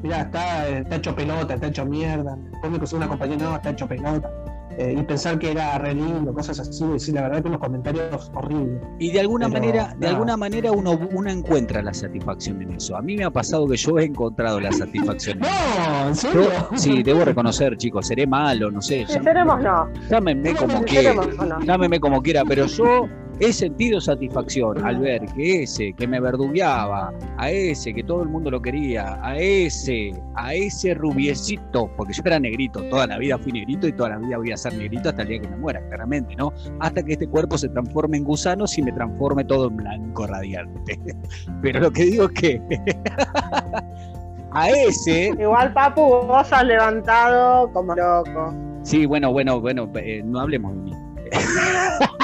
mirá, 0.02 0.22
está, 0.22 0.68
está 0.68 0.96
hecho 0.96 1.14
pelota, 1.14 1.54
está 1.54 1.66
hecho 1.66 1.84
mierda. 1.84 2.36
Después 2.50 2.72
me 2.72 2.78
conseguí 2.78 2.98
una 2.98 3.08
compañera, 3.08 3.44
no, 3.44 3.56
está 3.56 3.70
hecho 3.70 3.86
pelota. 3.86 4.30
Eh, 4.78 4.94
y 4.98 5.02
pensar 5.02 5.38
que 5.38 5.50
era 5.50 5.76
re 5.78 5.94
lindo, 5.94 6.32
cosas 6.32 6.58
así, 6.60 6.86
decir 6.86 7.14
la 7.14 7.22
verdad 7.22 7.42
que 7.42 7.48
unos 7.48 7.60
comentarios 7.60 8.30
horribles. 8.34 8.80
Y 8.98 9.10
de 9.10 9.20
alguna 9.20 9.48
Pero, 9.48 9.60
manera, 9.60 9.94
de 9.98 10.06
alguna 10.06 10.36
manera 10.36 10.72
uno, 10.72 10.98
uno 11.12 11.30
encuentra 11.30 11.82
la 11.82 11.92
satisfacción 11.92 12.62
en 12.62 12.74
eso. 12.74 12.96
A 12.96 13.02
mí 13.02 13.16
me 13.16 13.24
ha 13.24 13.30
pasado 13.30 13.66
que 13.66 13.76
yo 13.76 13.98
he 13.98 14.04
encontrado 14.04 14.60
la 14.60 14.72
satisfacción. 14.72 15.38
en 15.38 15.44
eso. 16.12 16.28
No, 16.32 16.38
¿en 16.38 16.44
Yo, 16.44 16.76
sí, 16.76 17.02
debo 17.02 17.24
reconocer, 17.24 17.76
chicos, 17.76 18.06
seré 18.06 18.26
malo, 18.26 18.70
no 18.70 18.80
sé. 18.80 19.04
Sí, 19.06 19.18
seremos 19.22 19.60
no. 19.60 19.86
Llámenme 20.08 20.54
como 20.54 20.82
quiera. 20.84 21.14
No. 21.14 21.60
Llámeme 21.60 22.00
como 22.00 22.22
quiera, 22.22 22.44
pero 22.46 22.66
yo 22.66 23.06
he 23.40 23.52
sentido 23.54 24.00
satisfacción 24.00 24.84
al 24.84 24.98
ver 24.98 25.24
que 25.34 25.62
ese 25.62 25.94
que 25.94 26.06
me 26.06 26.20
verdugueaba, 26.20 27.12
a 27.38 27.50
ese 27.50 27.94
que 27.94 28.02
todo 28.02 28.22
el 28.22 28.28
mundo 28.28 28.50
lo 28.50 28.60
quería, 28.60 29.18
a 29.22 29.36
ese, 29.38 30.12
a 30.34 30.54
ese 30.54 30.92
rubiecito, 30.94 31.90
porque 31.96 32.12
yo 32.12 32.22
era 32.26 32.38
negrito, 32.38 32.82
toda 32.84 33.06
la 33.06 33.18
vida 33.18 33.38
fui 33.38 33.52
negrito 33.52 33.88
y 33.88 33.92
toda 33.92 34.10
la 34.10 34.18
vida 34.18 34.36
voy 34.36 34.52
a 34.52 34.56
ser 34.58 34.74
negrito 34.74 35.08
hasta 35.08 35.22
el 35.22 35.28
día 35.28 35.40
que 35.40 35.48
me 35.48 35.56
muera, 35.56 35.80
claramente, 35.88 36.36
¿no? 36.36 36.52
Hasta 36.80 37.02
que 37.02 37.12
este 37.12 37.26
cuerpo 37.26 37.56
se 37.56 37.70
transforme 37.70 38.18
en 38.18 38.24
gusanos 38.24 38.76
y 38.76 38.82
me 38.82 38.92
transforme 38.92 39.44
todo 39.44 39.68
en 39.68 39.76
blanco 39.76 40.26
radiante. 40.26 41.00
Pero 41.62 41.80
lo 41.80 41.90
que 41.90 42.04
digo 42.04 42.24
es 42.24 42.32
que 42.32 42.60
a 44.52 44.70
ese, 44.70 45.32
Igual, 45.38 45.72
Papu, 45.72 46.02
vos 46.02 46.52
has 46.52 46.64
levantado 46.64 47.72
como 47.72 47.94
loco. 47.94 48.54
sí, 48.82 49.06
bueno, 49.06 49.32
bueno, 49.32 49.60
bueno, 49.60 49.90
eh, 49.94 50.22
no 50.24 50.40
hablemos 50.40 50.74
de 50.74 50.82
mí. 50.82 50.92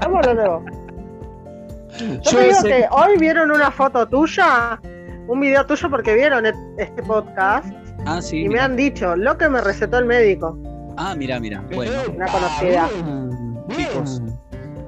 Hablando 0.00 0.42
de 0.42 0.48
vos. 0.48 0.62
Yo, 1.98 2.06
Yo 2.22 2.30
te 2.38 2.44
digo 2.44 2.62
que 2.64 2.84
hoy 2.90 3.18
vieron 3.18 3.50
una 3.52 3.70
foto 3.70 4.06
tuya, 4.08 4.80
un 5.28 5.40
video 5.40 5.64
tuyo 5.64 5.88
porque 5.90 6.14
vieron 6.14 6.44
este 6.76 7.02
podcast 7.04 7.72
Ah, 8.06 8.20
sí. 8.20 8.42
y 8.44 8.48
me 8.48 8.58
han 8.58 8.74
dicho 8.76 9.14
lo 9.16 9.38
que 9.38 9.48
me 9.48 9.60
recetó 9.60 9.98
el 9.98 10.06
médico. 10.06 10.58
Ah, 10.96 11.14
mira, 11.16 11.38
mira. 11.40 11.62
Bueno, 11.74 11.92
Una 12.14 12.26
conocida. 12.26 12.88
Bien. 13.68 13.88
Chicos. 13.88 14.22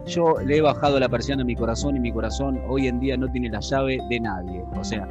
yo 0.06 0.34
le 0.44 0.58
he 0.58 0.60
bajado 0.60 0.98
la 1.00 1.08
persiana 1.08 1.42
a 1.42 1.44
mi 1.44 1.54
corazón 1.56 1.96
y 1.96 2.00
mi 2.00 2.12
corazón 2.12 2.60
hoy 2.68 2.88
en 2.88 2.98
día 3.00 3.16
no 3.16 3.30
tiene 3.30 3.50
la 3.50 3.60
llave 3.60 3.98
de 4.10 4.20
nadie. 4.20 4.62
O 4.76 4.84
sea, 4.84 5.06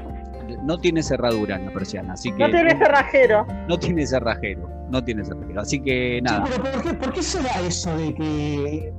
no 0.64 0.78
tiene 0.78 1.02
cerradura 1.02 1.56
en 1.56 1.66
la 1.66 1.72
persiana, 1.72 2.14
así 2.14 2.32
que 2.34 2.40
No 2.40 2.50
tiene 2.52 2.78
cerrajero. 2.78 3.46
no 3.68 3.78
tiene 3.80 4.06
cerrajero, 4.06 4.70
no 4.90 5.04
tiene 5.04 5.24
cerrajero. 5.24 5.62
Así 5.62 5.82
que 5.82 6.18
Sí, 6.18 6.22
nada. 6.22 6.44
pero 6.50 6.64
¿por 6.72 6.82
qué, 6.84 6.94
¿por 6.94 7.14
qué 7.14 7.24
se 7.24 7.42
da 7.42 7.60
eso 7.66 7.98
de 7.98 8.14
que. 8.14 8.94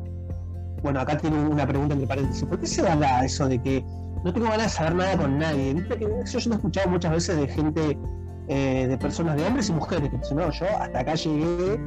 Bueno, 0.86 1.00
acá 1.00 1.16
tiene 1.18 1.36
una 1.48 1.66
pregunta 1.66 1.94
entre 1.94 2.06
paréntesis. 2.06 2.44
¿Por 2.44 2.60
qué 2.60 2.66
se 2.68 2.80
da 2.80 2.94
la- 2.94 3.24
eso 3.24 3.48
de 3.48 3.60
que 3.60 3.84
no 4.24 4.32
tengo 4.32 4.46
ganas 4.46 4.66
de 4.66 4.68
saber 4.68 4.94
nada 4.94 5.16
con 5.16 5.36
nadie? 5.36 5.74
Viste 5.74 5.98
que 5.98 6.06
eso 6.24 6.38
yo 6.38 6.48
lo 6.50 6.54
he 6.54 6.58
escuchado 6.58 6.90
muchas 6.90 7.10
veces 7.10 7.36
de 7.36 7.48
gente, 7.48 7.98
eh, 8.46 8.86
de 8.88 8.96
personas, 8.96 9.34
de 9.36 9.44
hombres 9.46 9.68
y 9.68 9.72
mujeres, 9.72 10.08
que 10.10 10.16
dicen, 10.18 10.36
no, 10.36 10.48
yo 10.52 10.66
hasta 10.80 11.00
acá 11.00 11.14
llegué, 11.16 11.80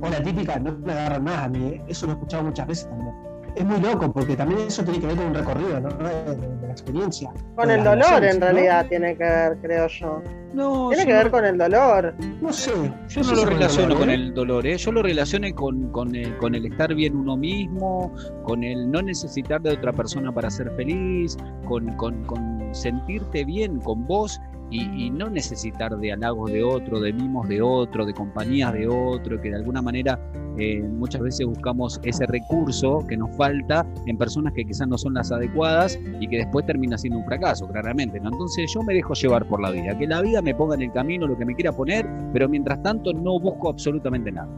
o 0.00 0.08
la 0.08 0.22
típica, 0.22 0.58
no 0.58 0.72
me 0.72 0.90
agarran 0.90 1.24
más 1.24 1.36
a 1.44 1.48
mí. 1.50 1.82
Eso 1.86 2.06
lo 2.06 2.12
he 2.12 2.14
escuchado 2.14 2.44
muchas 2.44 2.66
veces 2.66 2.88
también. 2.88 3.12
Es 3.56 3.64
muy 3.64 3.80
loco, 3.80 4.12
porque 4.12 4.36
también 4.36 4.60
eso 4.66 4.84
tiene 4.84 5.00
que 5.00 5.06
ver 5.06 5.16
con 5.16 5.26
un 5.26 5.34
recorrido, 5.34 5.80
¿no? 5.80 5.88
De, 5.88 6.36
de- 6.36 6.66
la 6.66 6.72
experiencia. 6.72 7.30
Con 7.54 7.70
el 7.70 7.82
dolor, 7.82 8.22
en 8.24 8.38
¿no? 8.38 8.46
realidad, 8.46 8.86
tiene 8.86 9.16
que 9.16 9.24
ver, 9.24 9.56
creo 9.62 9.86
yo. 9.88 10.22
No, 10.52 10.88
Tiene 10.88 11.04
yo 11.04 11.06
que 11.08 11.12
no- 11.14 11.18
ver 11.22 11.30
con 11.30 11.44
el 11.46 11.58
dolor. 11.58 12.14
No 12.40 12.52
sé. 12.52 12.70
Yo 13.08 13.20
no 13.22 13.24
sé 13.28 13.34
lo 13.36 13.44
relaciono 13.46 13.88
dolor, 13.88 13.98
con 14.00 14.10
¿eh? 14.10 14.14
el 14.14 14.34
dolor, 14.34 14.66
¿eh? 14.66 14.76
yo 14.76 14.92
lo 14.92 15.02
relacioné 15.02 15.54
con, 15.54 15.90
con, 15.90 16.14
el, 16.14 16.36
con 16.38 16.54
el 16.54 16.66
estar 16.66 16.94
bien 16.94 17.16
uno 17.16 17.36
mismo, 17.36 18.12
con 18.42 18.62
el 18.62 18.90
no 18.90 19.00
necesitar 19.02 19.60
de 19.62 19.70
otra 19.72 19.92
persona 19.92 20.32
para 20.32 20.50
ser 20.50 20.70
feliz, 20.72 21.36
con, 21.66 21.94
con, 21.96 22.24
con 22.24 22.68
sentirte 22.72 23.44
bien 23.44 23.80
con 23.80 24.06
vos 24.06 24.38
y, 24.70 25.10
no 25.10 25.30
necesitar 25.30 25.96
de 25.96 26.12
halagos 26.12 26.50
de 26.50 26.62
otro, 26.62 27.00
de 27.00 27.12
mimos 27.12 27.48
de 27.48 27.62
otro, 27.62 28.04
de 28.04 28.12
compañías 28.12 28.72
de 28.72 28.88
otro, 28.88 29.40
que 29.40 29.50
de 29.50 29.56
alguna 29.56 29.80
manera 29.80 30.18
eh, 30.58 30.82
muchas 30.82 31.22
veces 31.22 31.46
buscamos 31.46 32.00
ese 32.02 32.26
recurso 32.26 33.04
que 33.08 33.16
nos 33.16 33.34
falta 33.36 33.86
en 34.06 34.18
personas 34.18 34.52
que 34.52 34.64
quizás 34.64 34.88
no 34.88 34.98
son 34.98 35.14
las 35.14 35.30
adecuadas 35.30 35.98
y 36.20 36.26
que 36.28 36.38
después 36.38 36.66
termina 36.66 36.98
siendo 36.98 37.20
un 37.20 37.24
fracaso, 37.24 37.68
claramente. 37.68 38.18
Entonces 38.18 38.70
yo 38.74 38.82
me 38.82 38.94
dejo 38.94 39.14
llevar 39.14 39.46
por 39.46 39.60
la 39.60 39.70
vida, 39.70 39.96
que 39.96 40.06
la 40.06 40.20
vida 40.20 40.42
me 40.42 40.54
ponga 40.54 40.74
en 40.74 40.82
el 40.82 40.92
camino 40.92 41.26
lo 41.26 41.38
que 41.38 41.44
me 41.44 41.54
quiera 41.54 41.72
poner, 41.72 42.06
pero 42.32 42.48
mientras 42.48 42.82
tanto 42.82 43.12
no 43.12 43.38
busco 43.38 43.70
absolutamente 43.70 44.32
nada. 44.32 44.48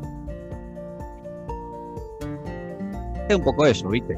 Es 3.28 3.36
un 3.36 3.44
poco 3.44 3.66
eso, 3.66 3.90
¿viste? 3.90 4.16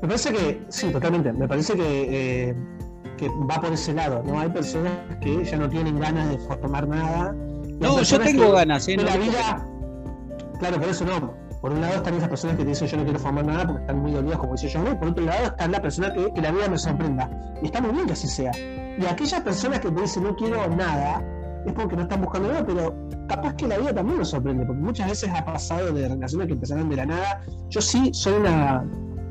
Me 0.00 0.08
parece 0.08 0.32
que, 0.32 0.60
sí, 0.68 0.90
totalmente. 0.92 1.32
Me 1.32 1.48
parece 1.48 1.74
que, 1.74 2.50
eh, 2.50 2.54
que 3.16 3.28
va 3.28 3.60
por 3.60 3.72
ese 3.72 3.92
lado, 3.92 4.22
¿no? 4.24 4.38
Hay 4.38 4.48
personas 4.48 4.92
que 5.20 5.44
ya 5.44 5.56
no 5.56 5.68
tienen 5.68 5.98
ganas 5.98 6.30
de 6.30 6.38
formar 6.38 6.88
nada. 6.88 7.34
No, 7.80 8.02
yo 8.02 8.20
tengo 8.20 8.52
ganas, 8.52 8.86
¿eh? 8.88 8.96
No 8.96 9.04
la 9.04 9.16
vida, 9.16 9.66
claro, 10.58 10.80
por 10.80 10.88
eso 10.88 11.04
no. 11.04 11.34
Por 11.60 11.72
un 11.72 11.80
lado 11.80 11.94
están 11.94 12.14
esas 12.14 12.28
personas 12.28 12.56
que 12.56 12.62
te 12.62 12.68
dicen 12.68 12.88
yo 12.88 12.98
no 12.98 13.04
quiero 13.04 13.18
formar 13.18 13.46
nada 13.46 13.66
porque 13.66 13.80
están 13.80 13.98
muy 14.00 14.12
dolidas, 14.12 14.38
como 14.38 14.52
dice 14.52 14.68
yo, 14.68 14.82
¿no? 14.82 14.98
por 14.98 15.08
otro 15.08 15.24
lado 15.24 15.46
está 15.46 15.66
la 15.66 15.80
persona 15.80 16.12
que, 16.12 16.30
que 16.32 16.42
la 16.42 16.50
vida 16.50 16.68
me 16.68 16.78
sorprenda. 16.78 17.30
Y 17.62 17.66
está 17.66 17.80
muy 17.80 17.92
bien 17.92 18.06
que 18.06 18.12
así 18.12 18.28
sea. 18.28 18.52
Y 18.98 19.06
aquellas 19.06 19.40
personas 19.40 19.80
que 19.80 19.90
te 19.90 20.00
dicen 20.00 20.24
no 20.24 20.36
quiero 20.36 20.68
nada, 20.68 21.22
es 21.66 21.72
porque 21.72 21.96
no 21.96 22.02
están 22.02 22.20
buscando 22.20 22.48
nada, 22.48 22.66
pero 22.66 22.94
capaz 23.28 23.54
que 23.54 23.66
la 23.66 23.78
vida 23.78 23.94
también 23.94 24.18
nos 24.18 24.28
sorprende, 24.28 24.66
porque 24.66 24.82
muchas 24.82 25.08
veces 25.08 25.30
ha 25.34 25.44
pasado 25.44 25.92
de 25.92 26.08
relaciones 26.08 26.46
que 26.48 26.52
empezaron 26.52 26.88
de 26.88 26.96
la 26.96 27.06
nada. 27.06 27.40
Yo 27.70 27.80
sí 27.80 28.10
soy 28.12 28.34
una, 28.34 28.84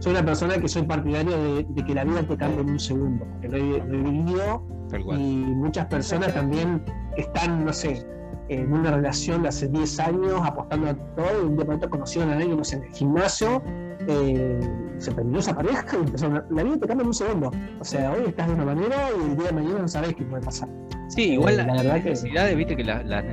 soy 0.04 0.12
una 0.12 0.26
persona 0.26 0.58
que 0.58 0.68
soy 0.68 0.84
partidario 0.84 1.32
de, 1.32 1.66
de 1.70 1.86
que 1.86 1.94
la 1.94 2.04
vida 2.04 2.24
te 2.24 2.36
cambie 2.36 2.60
en 2.62 2.70
un 2.72 2.80
segundo, 2.80 3.26
porque 3.32 3.48
lo 3.48 3.58
he, 3.58 3.62
lo 3.88 4.00
he 4.00 4.12
vivido 4.12 4.68
y 5.18 5.24
muchas 5.56 5.86
personas 5.86 6.34
también 6.34 6.84
están, 7.18 7.64
no 7.66 7.72
sé, 7.72 8.06
en 8.50 8.72
una 8.74 8.92
relación 8.92 9.44
de 9.44 9.48
hace 9.50 9.68
10 9.70 10.00
años 10.02 10.42
apostando 10.44 10.90
a 10.90 10.94
todo 11.16 11.42
y 11.42 11.46
un 11.46 11.56
día 11.56 11.66
para 11.66 11.78
otro 11.78 11.90
conocieron 11.90 12.32
a 12.32 12.34
alguien 12.34 12.58
no 12.58 12.64
sé, 12.64 12.76
en 12.78 12.84
el 12.84 12.90
gimnasio, 12.92 13.64
eh, 14.08 14.60
se 14.98 15.12
terminó 15.14 15.40
esa 15.40 15.56
pareja 15.56 15.86
y 15.94 16.06
empezaron 16.06 16.44
la 16.50 16.64
vida 16.64 16.78
te 16.78 16.88
cambia 16.88 17.02
en 17.04 17.08
un 17.08 17.14
segundo. 17.14 17.52
O 17.80 17.84
sea, 17.86 18.12
hoy 18.12 18.24
estás 18.28 18.48
de 18.48 18.54
una 18.56 18.66
manera 18.66 18.96
y 19.18 19.30
el 19.32 19.38
día 19.38 19.48
de 19.48 19.54
mañana 19.54 19.80
no 19.80 19.88
sabes 19.88 20.14
qué 20.16 20.24
puede 20.26 20.44
pasar. 20.44 20.68
Sí, 21.08 21.32
igual 21.34 21.54
Eh, 21.54 21.58
la, 21.58 21.66
la 21.68 21.74
verdad 21.84 22.04
que- 22.04 22.10
necesidades, 22.10 22.58
viste 22.58 22.76
que 22.76 22.84
la- 22.84 23.04
la- 23.04 23.24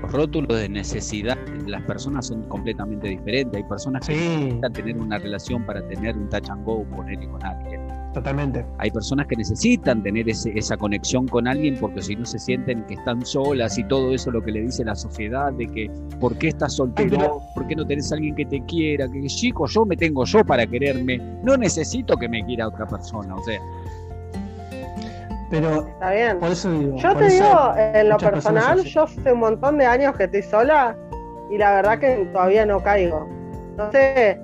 los 0.00 0.12
rótulos 0.12 0.58
de 0.58 0.68
necesidad 0.68 1.36
de 1.36 1.70
las 1.70 1.82
personas 1.82 2.26
son 2.26 2.42
completamente 2.44 3.08
diferentes. 3.08 3.56
Hay 3.62 3.68
personas 3.68 4.06
que 4.06 4.14
Sí, 4.14 4.20
necesitan 4.36 4.72
tener 4.72 4.96
una 4.98 5.18
relación 5.18 5.64
para 5.64 5.86
tener 5.88 6.16
un 6.16 6.28
touch 6.28 6.48
and 6.50 6.64
go, 6.64 6.84
ponerle 6.84 7.28
con 7.28 7.44
alguien. 7.44 7.80
totalmente. 8.14 8.64
Hay 8.78 8.90
personas 8.90 9.26
que 9.28 9.36
necesitan 9.36 10.02
tener 10.02 10.28
ese- 10.28 10.52
esa 10.58 10.76
conexión 10.76 11.28
con 11.28 11.46
alguien 11.46 11.76
porque 11.78 12.02
si 12.02 12.16
no 12.16 12.24
se 12.24 12.38
sienten 12.38 12.82
que 12.86 12.94
están 12.94 13.24
solas 13.24 13.78
y 13.78 13.84
todo 13.84 14.12
eso 14.14 14.30
lo 14.30 14.42
que 14.42 14.50
le 14.50 14.62
dice 14.62 14.84
la 14.84 14.96
sociedad 14.96 15.52
de 15.52 15.66
que 15.66 15.90
¿por 16.18 16.36
qué 16.36 16.48
estás 16.48 16.74
soltero? 16.74 17.10
Ay, 17.12 17.16
pero- 17.18 17.40
¿Por 17.54 17.66
qué 17.68 17.76
no 17.76 17.86
tenés 17.86 18.10
a 18.10 18.16
alguien 18.16 18.34
que 18.34 18.46
te 18.46 18.60
quiera? 18.64 19.06
Que 19.08 19.26
chico, 19.26 19.66
yo 19.66 19.84
me 19.84 19.96
tengo 19.96 20.24
yo 20.24 20.44
para 20.44 20.66
quererme. 20.66 21.18
No 21.44 21.56
necesito 21.56 22.16
que 22.16 22.28
me 22.28 22.44
quiera 22.44 22.66
otra 22.68 22.86
persona. 22.88 23.34
O 23.36 23.42
sea, 23.44 23.60
Pero 25.50 25.86
Está 25.86 26.10
bien. 26.10 26.38
por 26.38 26.50
eso 26.50 26.70
digo. 26.70 26.96
Yo 26.96 27.16
te 27.16 27.28
digo, 27.28 27.74
en 27.76 28.08
lo 28.08 28.18
personal, 28.18 28.82
yo 28.84 29.02
hace 29.02 29.32
un 29.32 29.40
montón 29.40 29.78
de 29.78 29.86
años 29.86 30.14
que 30.16 30.24
estoy 30.24 30.42
sola 30.42 30.96
y 31.50 31.58
la 31.58 31.76
verdad 31.76 31.98
que 31.98 32.28
todavía 32.32 32.66
no 32.66 32.82
caigo. 32.82 33.26
No 33.76 33.90
sé, 33.92 34.38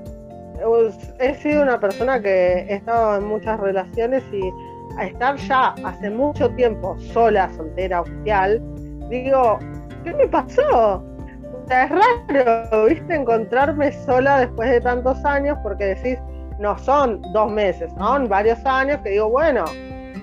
he 1.19 1.35
sido 1.35 1.63
una 1.63 1.79
persona 1.79 2.21
que 2.21 2.67
he 2.69 2.75
estado 2.75 3.19
en 3.19 3.27
muchas 3.27 3.59
relaciones 3.61 4.23
y 4.33 4.51
a 4.97 5.07
estar 5.07 5.37
ya 5.37 5.75
hace 5.85 6.11
mucho 6.11 6.49
tiempo 6.51 6.97
sola, 7.13 7.51
soltera, 7.57 8.03
oficial, 8.03 8.63
digo, 9.11 9.59
¿qué 10.05 10.15
me 10.15 10.29
pasó? 10.29 11.03
O 11.03 11.67
sea, 11.67 11.85
es 11.85 11.91
raro, 11.91 12.85
viste, 12.87 13.15
encontrarme 13.15 13.93
sola 14.05 14.41
después 14.41 14.71
de 14.71 14.81
tantos 14.81 15.25
años 15.25 15.59
porque 15.63 15.95
decís, 15.95 16.19
no 16.59 16.79
son 16.79 17.21
dos 17.33 17.51
meses, 17.51 17.93
son 17.99 18.29
varios 18.29 18.65
años 18.65 18.99
que 19.03 19.11
digo, 19.11 19.31
bueno, 19.31 19.65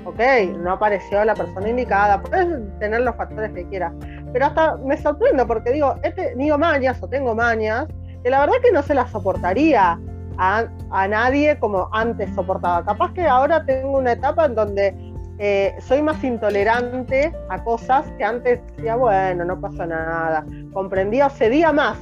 ok, 0.05 0.19
no 0.57 0.73
apareció 0.73 1.23
la 1.23 1.35
persona 1.35 1.69
indicada, 1.69 2.21
puedes 2.21 2.47
tener 2.79 3.01
los 3.01 3.15
factores 3.15 3.51
que 3.51 3.67
quieras, 3.67 3.93
pero 4.33 4.45
hasta 4.45 4.77
me 4.77 4.97
sorprendo 4.97 5.45
porque 5.47 5.71
digo, 5.71 5.95
he 6.03 6.11
tenido 6.11 6.57
mañas 6.57 7.01
o 7.01 7.07
tengo 7.07 7.35
mañas 7.35 7.87
que 8.23 8.29
la 8.29 8.41
verdad 8.41 8.55
que 8.61 8.71
no 8.71 8.83
se 8.83 8.93
las 8.93 9.09
soportaría 9.11 9.99
a, 10.37 10.65
a 10.91 11.07
nadie 11.07 11.57
como 11.59 11.89
antes 11.91 12.33
soportaba. 12.35 12.85
Capaz 12.85 13.13
que 13.13 13.25
ahora 13.25 13.65
tengo 13.65 13.97
una 13.97 14.13
etapa 14.13 14.45
en 14.45 14.55
donde 14.55 15.11
eh, 15.43 15.75
soy 15.79 16.03
más 16.03 16.23
intolerante 16.23 17.33
a 17.49 17.63
cosas 17.63 18.05
que 18.17 18.23
antes 18.23 18.59
decía, 18.67 18.95
bueno, 18.95 19.43
no 19.43 19.59
pasa 19.59 19.87
nada, 19.87 20.45
comprendía 20.71 21.25
o 21.25 21.29
cedía 21.31 21.71
más. 21.71 21.97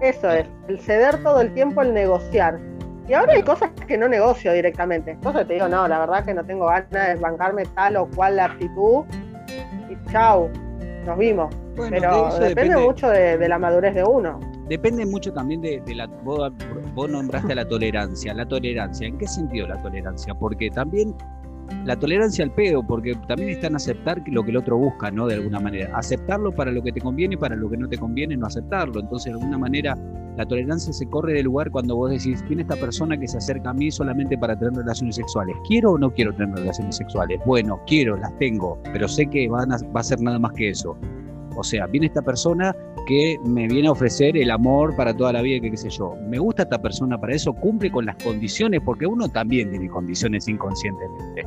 Eso 0.00 0.28
es, 0.30 0.48
el 0.66 0.80
ceder 0.80 1.22
todo 1.22 1.40
el 1.40 1.54
tiempo, 1.54 1.82
el 1.82 1.94
negociar. 1.94 2.58
Y 3.10 3.12
ahora 3.12 3.32
hay 3.32 3.42
cosas 3.42 3.72
que 3.88 3.98
no 3.98 4.08
negocio 4.08 4.52
directamente. 4.52 5.10
Entonces 5.10 5.44
te 5.48 5.54
digo, 5.54 5.68
no, 5.68 5.88
la 5.88 5.98
verdad 5.98 6.24
que 6.24 6.32
no 6.32 6.44
tengo 6.44 6.66
ganas 6.66 6.90
de 6.90 7.16
bancarme 7.16 7.64
tal 7.74 7.96
o 7.96 8.06
cual 8.08 8.36
la 8.36 8.44
actitud. 8.44 9.04
Y 9.90 10.12
chau, 10.12 10.48
nos 11.04 11.18
vimos. 11.18 11.52
bueno, 11.74 11.96
de 11.96 12.00
Pero 12.02 12.28
eso 12.28 12.38
depende, 12.38 12.76
mucho 12.76 13.08
de, 13.08 13.36
de 13.36 13.48
la 13.48 13.58
madurez 13.58 13.96
de 13.96 14.04
uno. 14.04 14.38
Depende 14.68 15.04
mucho 15.06 15.32
también 15.32 15.60
de, 15.60 15.82
de 15.84 15.94
la. 15.96 16.06
Vos, 16.06 16.52
vos 16.94 17.10
nombraste 17.10 17.52
la 17.52 17.66
tolerancia. 17.66 18.32
La 18.32 18.46
tolerancia, 18.46 19.08
¿en 19.08 19.18
qué 19.18 19.26
sentido 19.26 19.66
la 19.66 19.82
tolerancia? 19.82 20.32
Porque 20.32 20.70
también 20.70 21.12
la 21.84 21.96
tolerancia 21.96 22.44
al 22.44 22.52
pedo, 22.52 22.86
porque 22.86 23.16
también 23.26 23.50
está 23.50 23.66
en 23.66 23.74
aceptar 23.74 24.22
lo 24.26 24.44
que 24.44 24.50
el 24.52 24.56
otro 24.56 24.76
busca, 24.76 25.10
¿no? 25.10 25.26
De 25.26 25.34
alguna 25.34 25.58
manera. 25.58 25.90
Aceptarlo 25.96 26.52
para 26.52 26.70
lo 26.70 26.80
que 26.80 26.92
te 26.92 27.00
conviene 27.00 27.34
y 27.34 27.38
para 27.38 27.56
lo 27.56 27.68
que 27.68 27.76
no 27.76 27.88
te 27.88 27.98
conviene, 27.98 28.36
no 28.36 28.46
aceptarlo. 28.46 29.00
Entonces, 29.00 29.32
de 29.32 29.40
alguna 29.40 29.58
manera, 29.58 29.96
la 30.40 30.46
tolerancia 30.46 30.90
se 30.90 31.06
corre 31.06 31.34
del 31.34 31.44
lugar 31.44 31.70
cuando 31.70 31.94
vos 31.96 32.10
decís, 32.10 32.42
viene 32.48 32.62
esta 32.62 32.76
persona 32.76 33.14
que 33.18 33.28
se 33.28 33.36
acerca 33.36 33.70
a 33.70 33.74
mí 33.74 33.90
solamente 33.90 34.38
para 34.38 34.58
tener 34.58 34.72
relaciones 34.72 35.16
sexuales. 35.16 35.54
¿Quiero 35.68 35.92
o 35.92 35.98
no 35.98 36.10
quiero 36.10 36.34
tener 36.34 36.56
relaciones 36.56 36.96
sexuales? 36.96 37.38
Bueno, 37.44 37.78
quiero, 37.86 38.16
las 38.16 38.34
tengo, 38.38 38.78
pero 38.84 39.06
sé 39.06 39.26
que 39.26 39.46
van 39.50 39.70
a, 39.70 39.76
va 39.94 40.00
a 40.00 40.02
ser 40.02 40.22
nada 40.22 40.38
más 40.38 40.52
que 40.54 40.70
eso. 40.70 40.96
O 41.56 41.62
sea, 41.62 41.86
viene 41.88 42.06
esta 42.06 42.22
persona 42.22 42.74
que 43.06 43.36
me 43.44 43.68
viene 43.68 43.88
a 43.88 43.92
ofrecer 43.92 44.34
el 44.34 44.50
amor 44.50 44.96
para 44.96 45.14
toda 45.14 45.34
la 45.34 45.42
vida, 45.42 45.60
que 45.60 45.72
qué 45.72 45.76
sé 45.76 45.90
yo. 45.90 46.16
Me 46.26 46.38
gusta 46.38 46.62
esta 46.62 46.80
persona 46.80 47.20
para 47.20 47.34
eso, 47.34 47.52
cumple 47.52 47.90
con 47.90 48.06
las 48.06 48.16
condiciones, 48.16 48.80
porque 48.82 49.06
uno 49.06 49.28
también 49.28 49.68
tiene 49.68 49.90
condiciones 49.90 50.48
inconscientemente. 50.48 51.46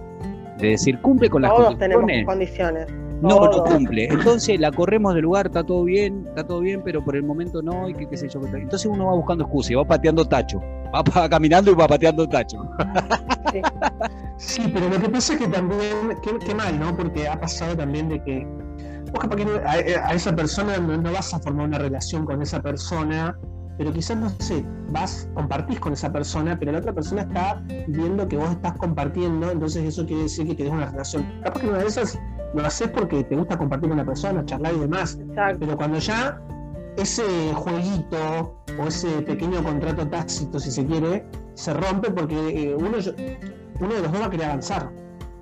De 0.60 0.68
decir, 0.68 1.00
cumple 1.00 1.32
con 1.32 1.42
las 1.42 1.52
Todos 1.52 1.80
tenemos 1.80 2.12
condiciones. 2.28 2.86
No, 3.30 3.40
no 3.42 3.50
todos. 3.50 3.70
cumple. 3.74 4.06
Entonces 4.06 4.60
la 4.60 4.72
corremos 4.72 5.14
del 5.16 5.24
lugar, 5.24 5.48
está 5.48 5.64
todo 5.64 5.84
bien, 5.84 6.26
está 6.30 6.44
todo 6.46 6.60
bien, 6.60 6.82
pero 6.84 7.04
por 7.04 7.16
el 7.16 7.24
momento 7.24 7.62
no, 7.62 7.90
y 7.90 7.94
qué, 7.94 8.08
qué 8.08 8.18
sé 8.18 8.28
yo. 8.30 8.40
Entonces 8.54 8.86
uno 8.86 9.08
va 9.08 9.14
buscando 9.14 9.44
excusas 9.46 9.72
y 9.72 9.76
va 9.76 9.86
pateando 9.86 10.26
tacho. 10.26 10.60
Va 10.94 11.04
pa- 11.04 11.28
caminando 11.30 11.72
y 11.72 11.74
va 11.76 11.88
pateando 11.88 12.28
tacho. 12.28 12.58
Sí, 14.38 14.70
pero 14.74 14.90
lo 14.90 15.00
que 15.00 15.10
pasa 15.10 15.34
es 15.34 15.40
que 15.40 15.48
también, 15.48 16.18
qué, 16.22 16.32
qué 16.46 16.56
mal, 16.56 16.80
¿no? 16.80 16.96
Porque 16.96 17.28
ha 17.28 17.40
pasado 17.40 17.76
también 17.78 18.10
de 18.10 18.22
que 18.24 18.46
vos 19.12 19.20
capaz 19.22 19.36
que 19.36 19.46
no- 19.46 19.58
a, 19.66 19.72
a 20.10 20.14
esa 20.14 20.36
persona 20.36 20.78
no, 20.78 20.98
no 20.98 21.12
vas 21.14 21.34
a 21.34 21.40
formar 21.40 21.68
una 21.68 21.78
relación 21.78 22.26
con 22.26 22.42
esa 22.42 22.62
persona, 22.62 23.38
pero 23.78 23.92
quizás, 23.94 24.18
no 24.18 24.30
sé, 24.40 24.66
vas, 24.90 25.30
compartís 25.34 25.80
con 25.80 25.94
esa 25.94 26.12
persona, 26.12 26.58
pero 26.60 26.72
la 26.72 26.80
otra 26.80 26.94
persona 26.94 27.22
está 27.24 27.62
viendo 27.88 28.28
que 28.28 28.38
vos 28.38 28.50
estás 28.52 28.74
compartiendo, 28.78 29.50
entonces 29.52 29.84
eso 29.86 30.06
quiere 30.06 30.24
decir 30.24 30.48
que 30.48 30.56
tenés 30.56 30.74
una 30.74 30.88
relación. 30.88 31.26
Capaz 31.44 31.60
que 31.62 31.68
una 31.70 31.78
de 31.80 31.88
esas 31.88 32.20
lo 32.54 32.66
haces 32.66 32.90
porque 32.90 33.24
te 33.24 33.36
gusta 33.36 33.58
compartir 33.58 33.90
con 33.90 33.98
una 34.00 34.06
persona, 34.06 34.46
charlar 34.46 34.74
y 34.76 34.80
demás, 34.80 35.18
Exacto. 35.20 35.58
pero 35.60 35.78
cuando 35.78 35.98
ya 36.00 36.40
ese 36.98 37.24
jueguito 37.56 38.56
o 38.80 38.88
ese 38.88 39.22
pequeño 39.24 39.64
contrato 39.64 40.08
tácito, 40.08 40.60
si 40.60 40.70
se 40.72 40.86
quiere, 40.86 41.26
se 41.56 41.74
rompe 41.74 42.12
porque 42.12 42.36
eh, 42.72 42.76
uno, 42.76 42.98
uno 43.80 43.94
de 43.94 44.02
los 44.02 44.12
dos 44.12 44.22
va 44.22 44.26
a 44.26 44.30
querer 44.30 44.46
avanzar. 44.48 44.92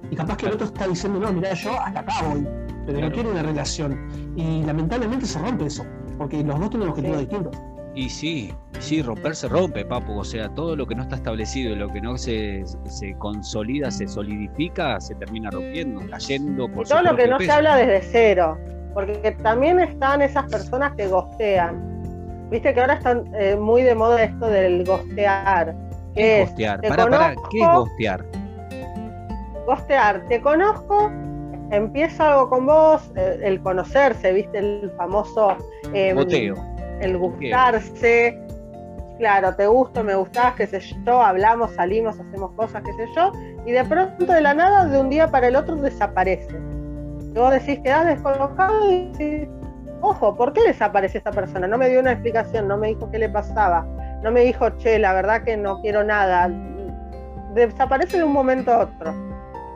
Y 0.10 0.16
capaz 0.16 0.38
que 0.38 0.46
el 0.48 0.54
otro 0.54 0.68
está 0.68 0.88
diciendo, 0.88 1.20
no, 1.20 1.32
mira, 1.32 1.54
yo 1.54 1.72
hasta 1.80 2.00
acá 2.02 2.14
voy, 2.30 2.48
pero 2.86 3.00
no 3.02 3.12
quiero 3.12 3.32
una 3.32 3.44
relación. 3.44 3.98
Y 4.36 4.64
lamentablemente 4.64 5.26
se 5.26 5.40
rompe 5.40 5.66
eso, 5.68 5.84
porque 6.18 6.44
los 6.44 6.60
dos 6.60 6.70
tienen 6.70 6.90
objetivos 6.90 7.18
Sí. 7.20 7.26
distintos. 7.26 7.58
Y 7.94 8.10
sí, 8.10 8.54
sí, 8.80 9.02
romper 9.02 9.36
se 9.36 9.48
rompe, 9.50 9.84
papu. 9.86 10.18
O 10.20 10.24
sea, 10.24 10.48
todo 10.56 10.76
lo 10.76 10.88
que 10.88 10.96
no 10.96 11.04
está 11.04 11.16
establecido, 11.18 11.76
lo 11.76 11.90
que 11.90 12.00
no 12.02 12.18
se, 12.18 12.64
se 12.86 13.14
consolida, 13.18 13.92
se 13.92 14.08
solidifica, 14.08 15.00
se 15.02 15.14
termina 15.16 15.50
rompiendo, 15.52 16.02
cayendo 16.10 16.70
por 16.72 16.84
Y 16.84 16.86
su 16.86 16.94
todo 16.94 17.04
lo 17.04 17.16
que 17.18 17.28
no 17.28 17.38
peso. 17.38 17.52
se 17.52 17.58
habla 17.58 17.76
desde 17.76 18.02
cero. 18.02 18.58
Porque 18.94 19.32
también 19.44 19.80
están 19.80 20.22
esas 20.22 20.50
personas 20.50 20.94
que 20.96 21.08
gostean. 21.08 22.50
Viste 22.50 22.74
que 22.74 22.82
ahora 22.82 22.96
están 22.96 23.24
eh, 23.36 23.56
muy 23.58 23.82
de 23.84 23.96
moda 23.96 24.24
esto 24.24 24.48
del 24.48 24.86
gostear. 24.86 25.76
¿Qué 26.16 26.42
es 26.42 26.50
gostear? 26.50 26.82
te 26.82 26.90
Pará, 26.90 27.08
pará, 27.08 27.36
¿qué 27.50 27.60
es 27.60 27.66
conozco, 27.66 27.80
gostear? 27.90 28.26
gostear, 29.66 30.28
te 30.28 30.42
conozco, 30.42 31.12
empieza 31.72 32.32
algo 32.34 32.50
con 32.50 32.66
vos, 32.66 33.12
eh, 33.16 33.40
el 33.44 33.62
conocerse, 33.62 34.34
viste 34.34 34.58
el 34.60 34.92
famoso 34.98 35.56
eh, 35.94 36.14
Goteo. 36.14 36.56
El 37.02 37.18
gustarse, 37.18 38.40
claro, 39.18 39.56
te 39.56 39.68
gusto, 39.68 40.04
me 40.04 40.16
gustás, 40.16 40.56
qué 40.56 40.68
sé 40.68 40.80
yo, 41.06 41.22
hablamos, 41.22 41.72
salimos, 41.76 42.20
hacemos 42.20 42.52
cosas, 42.54 42.82
qué 42.84 42.94
sé 42.94 43.08
yo, 43.16 43.32
y 43.66 43.72
de 43.72 43.84
pronto 43.86 44.26
de 44.26 44.42
la 44.42 44.54
nada, 44.54 44.86
de 44.86 45.00
un 45.00 45.10
día 45.10 45.28
para 45.28 45.48
el 45.48 45.56
otro 45.56 45.76
desaparece. 45.76 46.56
Y 47.34 47.38
vos 47.38 47.52
decís, 47.52 47.80
quedás 47.84 48.06
descolocado 48.06 48.92
y 48.92 49.12
decís, 49.12 49.48
ojo, 50.02 50.36
¿por 50.36 50.54
qué 50.54 50.62
desaparece 50.64 51.20
esta 51.20 51.32
persona? 51.32 51.68
No 51.68 51.78
me 51.78 51.90
dio 51.90 52.00
una 52.00 52.14
explicación, 52.14 52.68
no 52.68 52.78
me 52.78 52.88
dijo 52.90 53.10
qué 53.12 53.20
le 53.20 53.30
pasaba, 53.30 53.86
no 54.24 54.32
me 54.32 54.42
dijo, 54.42 54.70
che, 54.78 55.00
la 55.00 55.14
verdad 55.14 55.44
que 55.44 55.56
no 55.58 55.82
quiero 55.82 56.04
nada. 56.04 56.50
Desaparece 57.54 58.18
de 58.18 58.24
un 58.24 58.34
momento 58.34 58.72
a 58.72 58.80
otro. 58.80 59.14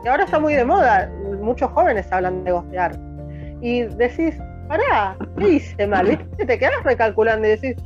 Y 0.04 0.08
ahora 0.08 0.24
está 0.24 0.38
muy 0.38 0.54
de 0.54 0.64
moda, 0.64 1.10
muchos 1.40 1.70
jóvenes 1.72 2.10
hablan 2.12 2.44
de 2.44 2.52
gostear. 2.52 2.96
Y 3.60 3.82
decís, 3.82 4.36
pará, 4.68 5.16
¿qué 5.38 5.48
hice 5.54 5.86
mal? 5.86 6.06
¿Viste? 6.08 6.46
Te 6.46 6.58
quedas 6.58 6.82
recalculando 6.84 7.46
y 7.46 7.50
decís, 7.50 7.76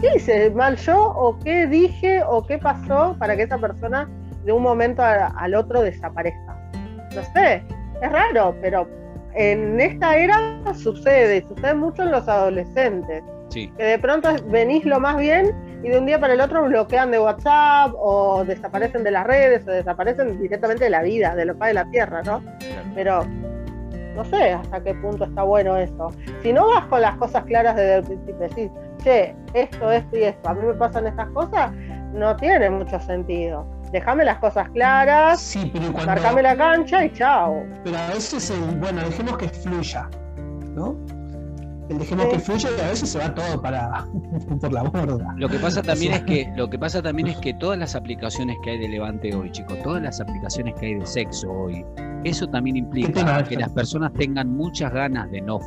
¿qué 0.00 0.08
hice 0.16 0.50
mal 0.50 0.76
yo? 0.76 0.96
¿O 1.10 1.38
qué 1.40 1.66
dije? 1.66 2.22
¿O 2.26 2.46
qué 2.46 2.58
pasó 2.58 3.16
para 3.18 3.36
que 3.36 3.42
esa 3.42 3.58
persona 3.58 4.08
de 4.44 4.52
un 4.52 4.62
momento 4.62 5.02
a- 5.02 5.26
al 5.38 5.54
otro 5.54 5.82
desaparezca? 5.82 6.56
No 7.14 7.22
sé, 7.34 7.62
es 8.02 8.12
raro, 8.12 8.54
pero 8.60 8.86
en 9.34 9.80
esta 9.80 10.16
era 10.16 10.62
sucede, 10.74 11.44
sucede 11.48 11.74
mucho 11.74 12.02
en 12.02 12.10
los 12.12 12.28
adolescentes, 12.28 13.22
Sí, 13.48 13.72
que 13.78 13.84
de 13.84 13.98
pronto 13.98 14.28
venís 14.48 14.84
lo 14.84 14.98
más 14.98 15.16
bien 15.18 15.54
y 15.82 15.88
de 15.88 15.98
un 15.98 16.04
día 16.06 16.18
para 16.18 16.34
el 16.34 16.40
otro 16.40 16.64
bloquean 16.64 17.10
de 17.12 17.18
WhatsApp 17.20 17.92
o 17.96 18.44
desaparecen 18.44 19.04
de 19.04 19.12
las 19.12 19.24
redes 19.26 19.66
o 19.68 19.70
desaparecen 19.70 20.40
directamente 20.40 20.84
de 20.84 20.90
la 20.90 21.02
vida, 21.02 21.34
de 21.36 21.44
lo 21.44 21.54
de 21.54 21.72
la 21.74 21.84
tierra, 21.90 22.22
¿no? 22.22 22.42
pero 22.94 23.24
no 24.16 24.24
sé 24.24 24.52
hasta 24.52 24.82
qué 24.82 24.94
punto 24.94 25.24
está 25.24 25.42
bueno 25.42 25.76
eso. 25.76 26.10
Si 26.42 26.52
no 26.52 26.66
vas 26.68 26.86
con 26.86 27.00
las 27.02 27.16
cosas 27.16 27.44
claras 27.44 27.76
desde 27.76 27.96
el 27.96 28.02
principio, 28.04 28.36
decís, 28.38 28.70
che, 29.04 29.36
esto, 29.54 29.92
esto 29.92 30.16
y 30.16 30.22
esto, 30.24 30.48
a 30.48 30.54
mí 30.54 30.66
me 30.66 30.74
pasan 30.74 31.06
estas 31.06 31.28
cosas, 31.28 31.70
no 32.12 32.34
tiene 32.36 32.70
mucho 32.70 32.98
sentido. 33.00 33.66
Déjame 33.92 34.24
las 34.24 34.38
cosas 34.38 34.68
claras, 34.70 35.40
Sí, 35.40 35.70
pero 35.72 35.92
cuando. 35.92 36.06
marcame 36.12 36.42
la 36.42 36.56
cancha 36.56 37.04
y 37.04 37.12
chao. 37.12 37.62
Pero 37.84 37.96
a 37.96 38.08
veces, 38.08 38.50
el, 38.50 38.76
bueno, 38.78 39.00
dejemos 39.02 39.36
que 39.38 39.48
fluya, 39.48 40.08
¿no? 40.74 40.96
El 41.88 41.98
dejemos 41.98 42.26
que 42.26 42.38
fluya 42.40 42.68
y 42.76 42.80
a 42.80 42.88
veces 42.88 43.08
se 43.10 43.18
va 43.18 43.32
todo 43.34 43.62
para 43.62 44.04
por 44.60 44.72
la 44.72 44.82
borda. 44.82 45.34
Lo 45.36 45.48
que 45.48 45.58
pasa 45.58 45.82
también 45.82 46.14
es 46.14 46.22
que 46.22 46.52
lo 46.56 46.68
que 46.68 46.78
pasa 46.78 47.00
también 47.00 47.28
es 47.28 47.36
que 47.38 47.54
todas 47.54 47.78
las 47.78 47.94
aplicaciones 47.94 48.56
que 48.64 48.70
hay 48.70 48.78
de 48.78 48.88
levante 48.88 49.34
hoy, 49.34 49.50
chicos, 49.52 49.78
todas 49.82 50.02
las 50.02 50.20
aplicaciones 50.20 50.74
que 50.74 50.86
hay 50.86 50.94
de 50.94 51.06
sexo 51.06 51.50
hoy, 51.50 51.84
eso 52.24 52.48
también 52.48 52.74
¿Qué 52.74 52.80
implica 52.80 53.44
que 53.44 53.56
las 53.56 53.70
personas 53.70 54.12
tengan 54.14 54.56
muchas 54.56 54.92
ganas 54.92 55.30
de 55.30 55.40
no 55.40 55.60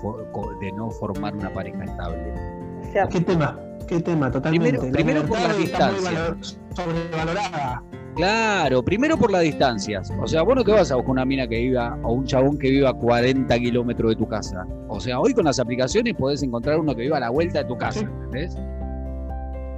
de 0.60 0.72
no 0.74 0.92
formar 0.92 1.36
una 1.36 1.54
pareja 1.54 1.84
estable. 1.86 2.34
O 2.82 2.92
sea, 2.92 3.08
¿Qué 3.08 3.22
tema? 3.22 3.58
¿Qué 3.88 4.02
tema? 4.02 4.30
Totalmente. 4.30 4.78
Primero- 4.92 5.18
La 5.18 5.54
primero 5.54 6.38
por 6.38 6.46
sobrevalorada. 6.76 7.84
Claro, 8.20 8.84
primero 8.84 9.16
por 9.16 9.32
las 9.32 9.44
distancias. 9.44 10.12
O 10.22 10.28
sea, 10.28 10.42
vos 10.42 10.54
no 10.54 10.62
te 10.66 10.74
vas 10.74 10.92
a 10.92 10.96
buscar 10.96 11.12
una 11.12 11.24
mina 11.24 11.48
que 11.48 11.58
viva 11.58 11.98
o 12.04 12.12
un 12.12 12.26
chabón 12.26 12.58
que 12.58 12.70
viva 12.70 12.90
a 12.90 12.94
40 12.94 13.58
kilómetros 13.58 14.10
de 14.10 14.16
tu 14.18 14.28
casa. 14.28 14.68
O 14.90 15.00
sea, 15.00 15.22
hoy 15.22 15.34
con 15.34 15.46
las 15.46 15.58
aplicaciones 15.58 16.16
podés 16.16 16.44
encontrar 16.44 16.80
uno 16.80 16.94
que 16.94 17.04
viva 17.04 17.16
a 17.16 17.22
la 17.22 17.30
vuelta 17.30 17.60
de 17.60 17.66
tu 17.66 17.78
casa. 17.78 18.02
¿entendés? 18.02 18.58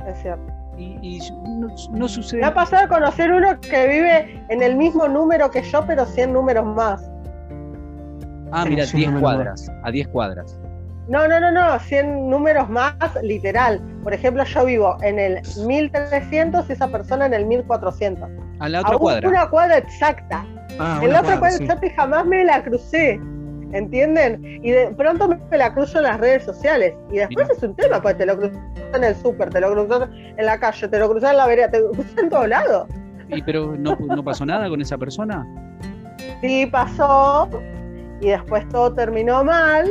es 0.08 0.22
cierto. 0.24 0.52
Y, 0.76 0.98
y 1.04 1.20
no, 1.60 1.68
no 1.92 2.08
sucede. 2.08 2.42
Me 2.42 2.48
ha 2.48 2.54
pasado 2.56 2.86
a 2.86 2.88
conocer 2.88 3.32
uno 3.32 3.60
que 3.62 3.88
vive 3.88 4.44
en 4.50 4.64
el 4.64 4.76
mismo 4.76 5.08
número 5.08 5.52
que 5.52 5.62
yo, 5.62 5.86
pero 5.86 6.04
100 6.04 6.34
números 6.34 6.66
más. 6.66 7.12
Ah, 8.52 8.66
mira, 8.68 8.88
Sí, 8.88 8.98
10 8.98 9.10
no 9.10 9.16
me 9.18 9.22
cuadras. 9.22 9.72
A 9.84 9.92
10 9.92 10.08
cuadras. 10.08 10.60
No, 11.12 11.28
no, 11.28 11.42
no, 11.42 11.52
no, 11.52 11.78
100 11.78 12.30
números 12.30 12.70
más 12.70 12.96
literal. 13.22 13.82
Por 14.02 14.14
ejemplo, 14.14 14.46
yo 14.46 14.64
vivo 14.64 14.96
en 15.04 15.20
el 15.20 15.42
1300 15.68 16.70
y 16.70 16.72
esa 16.72 16.88
persona 16.88 17.26
en 17.26 17.34
el 17.34 17.46
1400. 17.48 18.30
A 18.60 18.70
la 18.70 18.78
A 18.78 18.82
otra 18.82 18.94
un- 18.96 19.02
cuadra. 19.02 19.28
Una 19.28 19.50
cuadra 19.50 19.78
exacta. 19.80 20.46
Ah, 20.80 21.02
en 21.04 21.12
la 21.12 21.20
cuadra, 21.20 21.20
otra 21.20 21.40
cuadra 21.40 21.58
sí. 21.58 21.64
exacta 21.66 21.86
y 21.86 21.90
jamás 21.90 22.26
me 22.26 22.46
la 22.46 22.64
crucé. 22.64 23.20
¿Entienden? 23.74 24.42
Y 24.64 24.72
de 24.72 24.88
pronto 24.92 25.28
me 25.28 25.58
la 25.58 25.74
cruzo 25.74 25.98
en 25.98 26.04
las 26.06 26.18
redes 26.18 26.44
sociales. 26.44 26.94
Y 27.12 27.18
después 27.18 27.50
es 27.50 27.62
un 27.62 27.76
tema, 27.76 28.02
pues 28.02 28.18
te 28.18 28.26
lo 28.26 28.38
cruzas 28.38 28.58
en 28.94 29.04
el 29.04 29.16
súper, 29.18 29.50
te 29.50 29.60
lo 29.60 29.74
cruzas 29.74 30.08
en 30.14 30.46
la 30.46 30.58
calle, 30.62 30.88
te 30.88 30.98
lo 30.98 31.10
cruzas 31.10 31.32
en 31.32 31.38
la 31.38 31.46
vereda, 31.48 31.72
te 31.72 31.80
lo 31.82 31.92
cruzas 31.92 32.18
en 32.20 32.30
todos 32.30 32.48
lados. 32.48 32.88
Y 33.28 33.42
pero 33.42 33.76
no, 33.78 33.98
no 34.00 34.24
pasó 34.24 34.46
nada 34.46 34.70
con 34.70 34.80
esa 34.80 34.98
persona. 34.98 35.46
Sí 36.40 36.66
pasó 36.68 37.50
y 38.22 38.30
después 38.30 38.68
todo 38.70 38.94
terminó 38.94 39.44
mal 39.44 39.90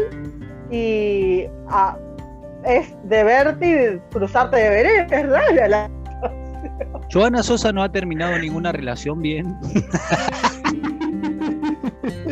y 0.71 1.47
ah, 1.69 1.97
es 2.65 2.95
de 3.05 3.25
verte 3.25 3.95
y 3.97 4.13
cruzarte 4.15 4.57
de 4.57 4.69
vereda, 4.71 5.07
es 5.11 5.29
rara 5.29 5.69
la- 5.69 5.91
Joana 7.13 7.43
Sosa 7.43 7.73
no 7.73 7.83
ha 7.83 7.91
terminado 7.91 8.39
ninguna 8.39 8.71
relación 8.73 9.21
bien. 9.21 9.57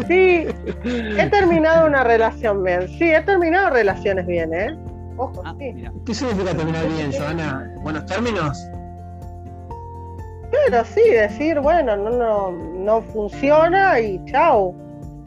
Sí, 0.06 0.46
he 0.84 1.26
terminado 1.30 1.86
una 1.86 2.04
relación 2.04 2.62
bien. 2.62 2.88
Sí, 2.88 3.04
he 3.12 3.20
terminado 3.22 3.70
relaciones 3.70 4.26
bien, 4.26 4.54
¿eh? 4.54 4.76
Ojo, 5.16 5.42
Ah, 5.44 5.54
sí. 5.58 5.72
mira. 5.74 5.92
¿Qué 6.06 6.14
significa 6.14 6.54
terminar 6.54 6.86
bien, 6.88 7.12
Joana? 7.12 7.70
¿Buenos 7.82 8.06
términos? 8.06 8.58
Pero 10.50 10.84
sí, 10.84 11.02
decir, 11.10 11.60
bueno, 11.60 11.96
no, 11.96 12.10
no, 12.10 12.52
no 12.52 13.02
funciona 13.02 14.00
y 14.00 14.24
chau. 14.26 14.74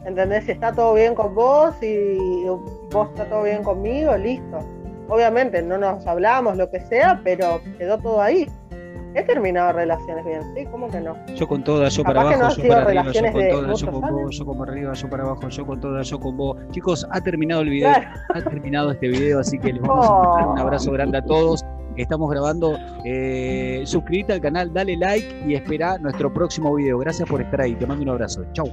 ¿Entendés? 0.04 0.44
Si 0.44 0.52
está 0.52 0.72
todo 0.72 0.94
bien 0.94 1.14
con 1.14 1.34
vos 1.34 1.74
y 1.82 2.44
vos 2.90 3.08
está 3.10 3.24
todo 3.26 3.44
bien 3.44 3.62
conmigo, 3.62 4.16
listo. 4.16 4.58
Obviamente 5.08 5.62
no 5.62 5.78
nos 5.78 6.06
hablamos, 6.06 6.56
lo 6.56 6.70
que 6.70 6.80
sea, 6.80 7.20
pero 7.22 7.60
quedó 7.78 7.98
todo 7.98 8.20
ahí. 8.20 8.48
He 9.14 9.22
terminado 9.24 9.72
relaciones 9.72 10.24
bien, 10.24 10.40
sí, 10.54 10.64
¿cómo 10.70 10.88
que 10.88 10.98
no? 10.98 11.14
Yo 11.34 11.46
con 11.46 11.62
todas, 11.62 11.94
yo 11.94 12.02
para 12.02 12.22
Capaz 12.22 12.34
abajo, 12.34 12.56
no 12.56 12.62
yo 12.62 12.68
para 12.68 12.82
arriba, 12.82 13.02
yo 13.12 13.22
con 13.32 13.48
todas, 13.50 13.80
yo 13.80 13.90
con 13.92 14.00
vos, 14.00 14.38
yo 14.38 14.46
como 14.46 14.62
arriba, 14.62 14.92
yo 14.94 15.10
para 15.10 15.22
abajo, 15.24 15.48
yo 15.50 15.66
con 15.66 15.80
todas, 15.80 16.08
yo 16.08 16.18
con 16.18 16.36
vos. 16.38 16.56
Chicos, 16.70 17.06
ha 17.10 17.20
terminado 17.20 17.60
el 17.60 17.68
video, 17.68 17.90
Claro. 17.92 18.08
ha 18.34 18.40
terminado 18.40 18.90
este 18.92 19.08
video, 19.08 19.40
así 19.40 19.58
que 19.58 19.74
les 19.74 19.82
vamos 19.82 20.06
a 20.06 20.12
mandar 20.12 20.48
un 20.48 20.58
Oh. 20.58 20.62
abrazo 20.62 20.92
grande 20.92 21.18
a 21.18 21.22
todos. 21.26 21.62
Estamos 21.98 22.30
grabando. 22.30 22.78
Eh, 23.04 23.82
suscríbete 23.84 24.32
al 24.32 24.40
canal, 24.40 24.72
dale 24.72 24.96
like 24.96 25.44
y 25.46 25.56
espera 25.56 25.98
nuestro 25.98 26.32
próximo 26.32 26.74
video. 26.74 26.96
Gracias 26.98 27.28
por 27.28 27.42
estar 27.42 27.60
ahí. 27.60 27.74
Te 27.74 27.86
mando 27.86 28.02
un 28.04 28.08
abrazo. 28.08 28.42
Chau. 28.54 28.70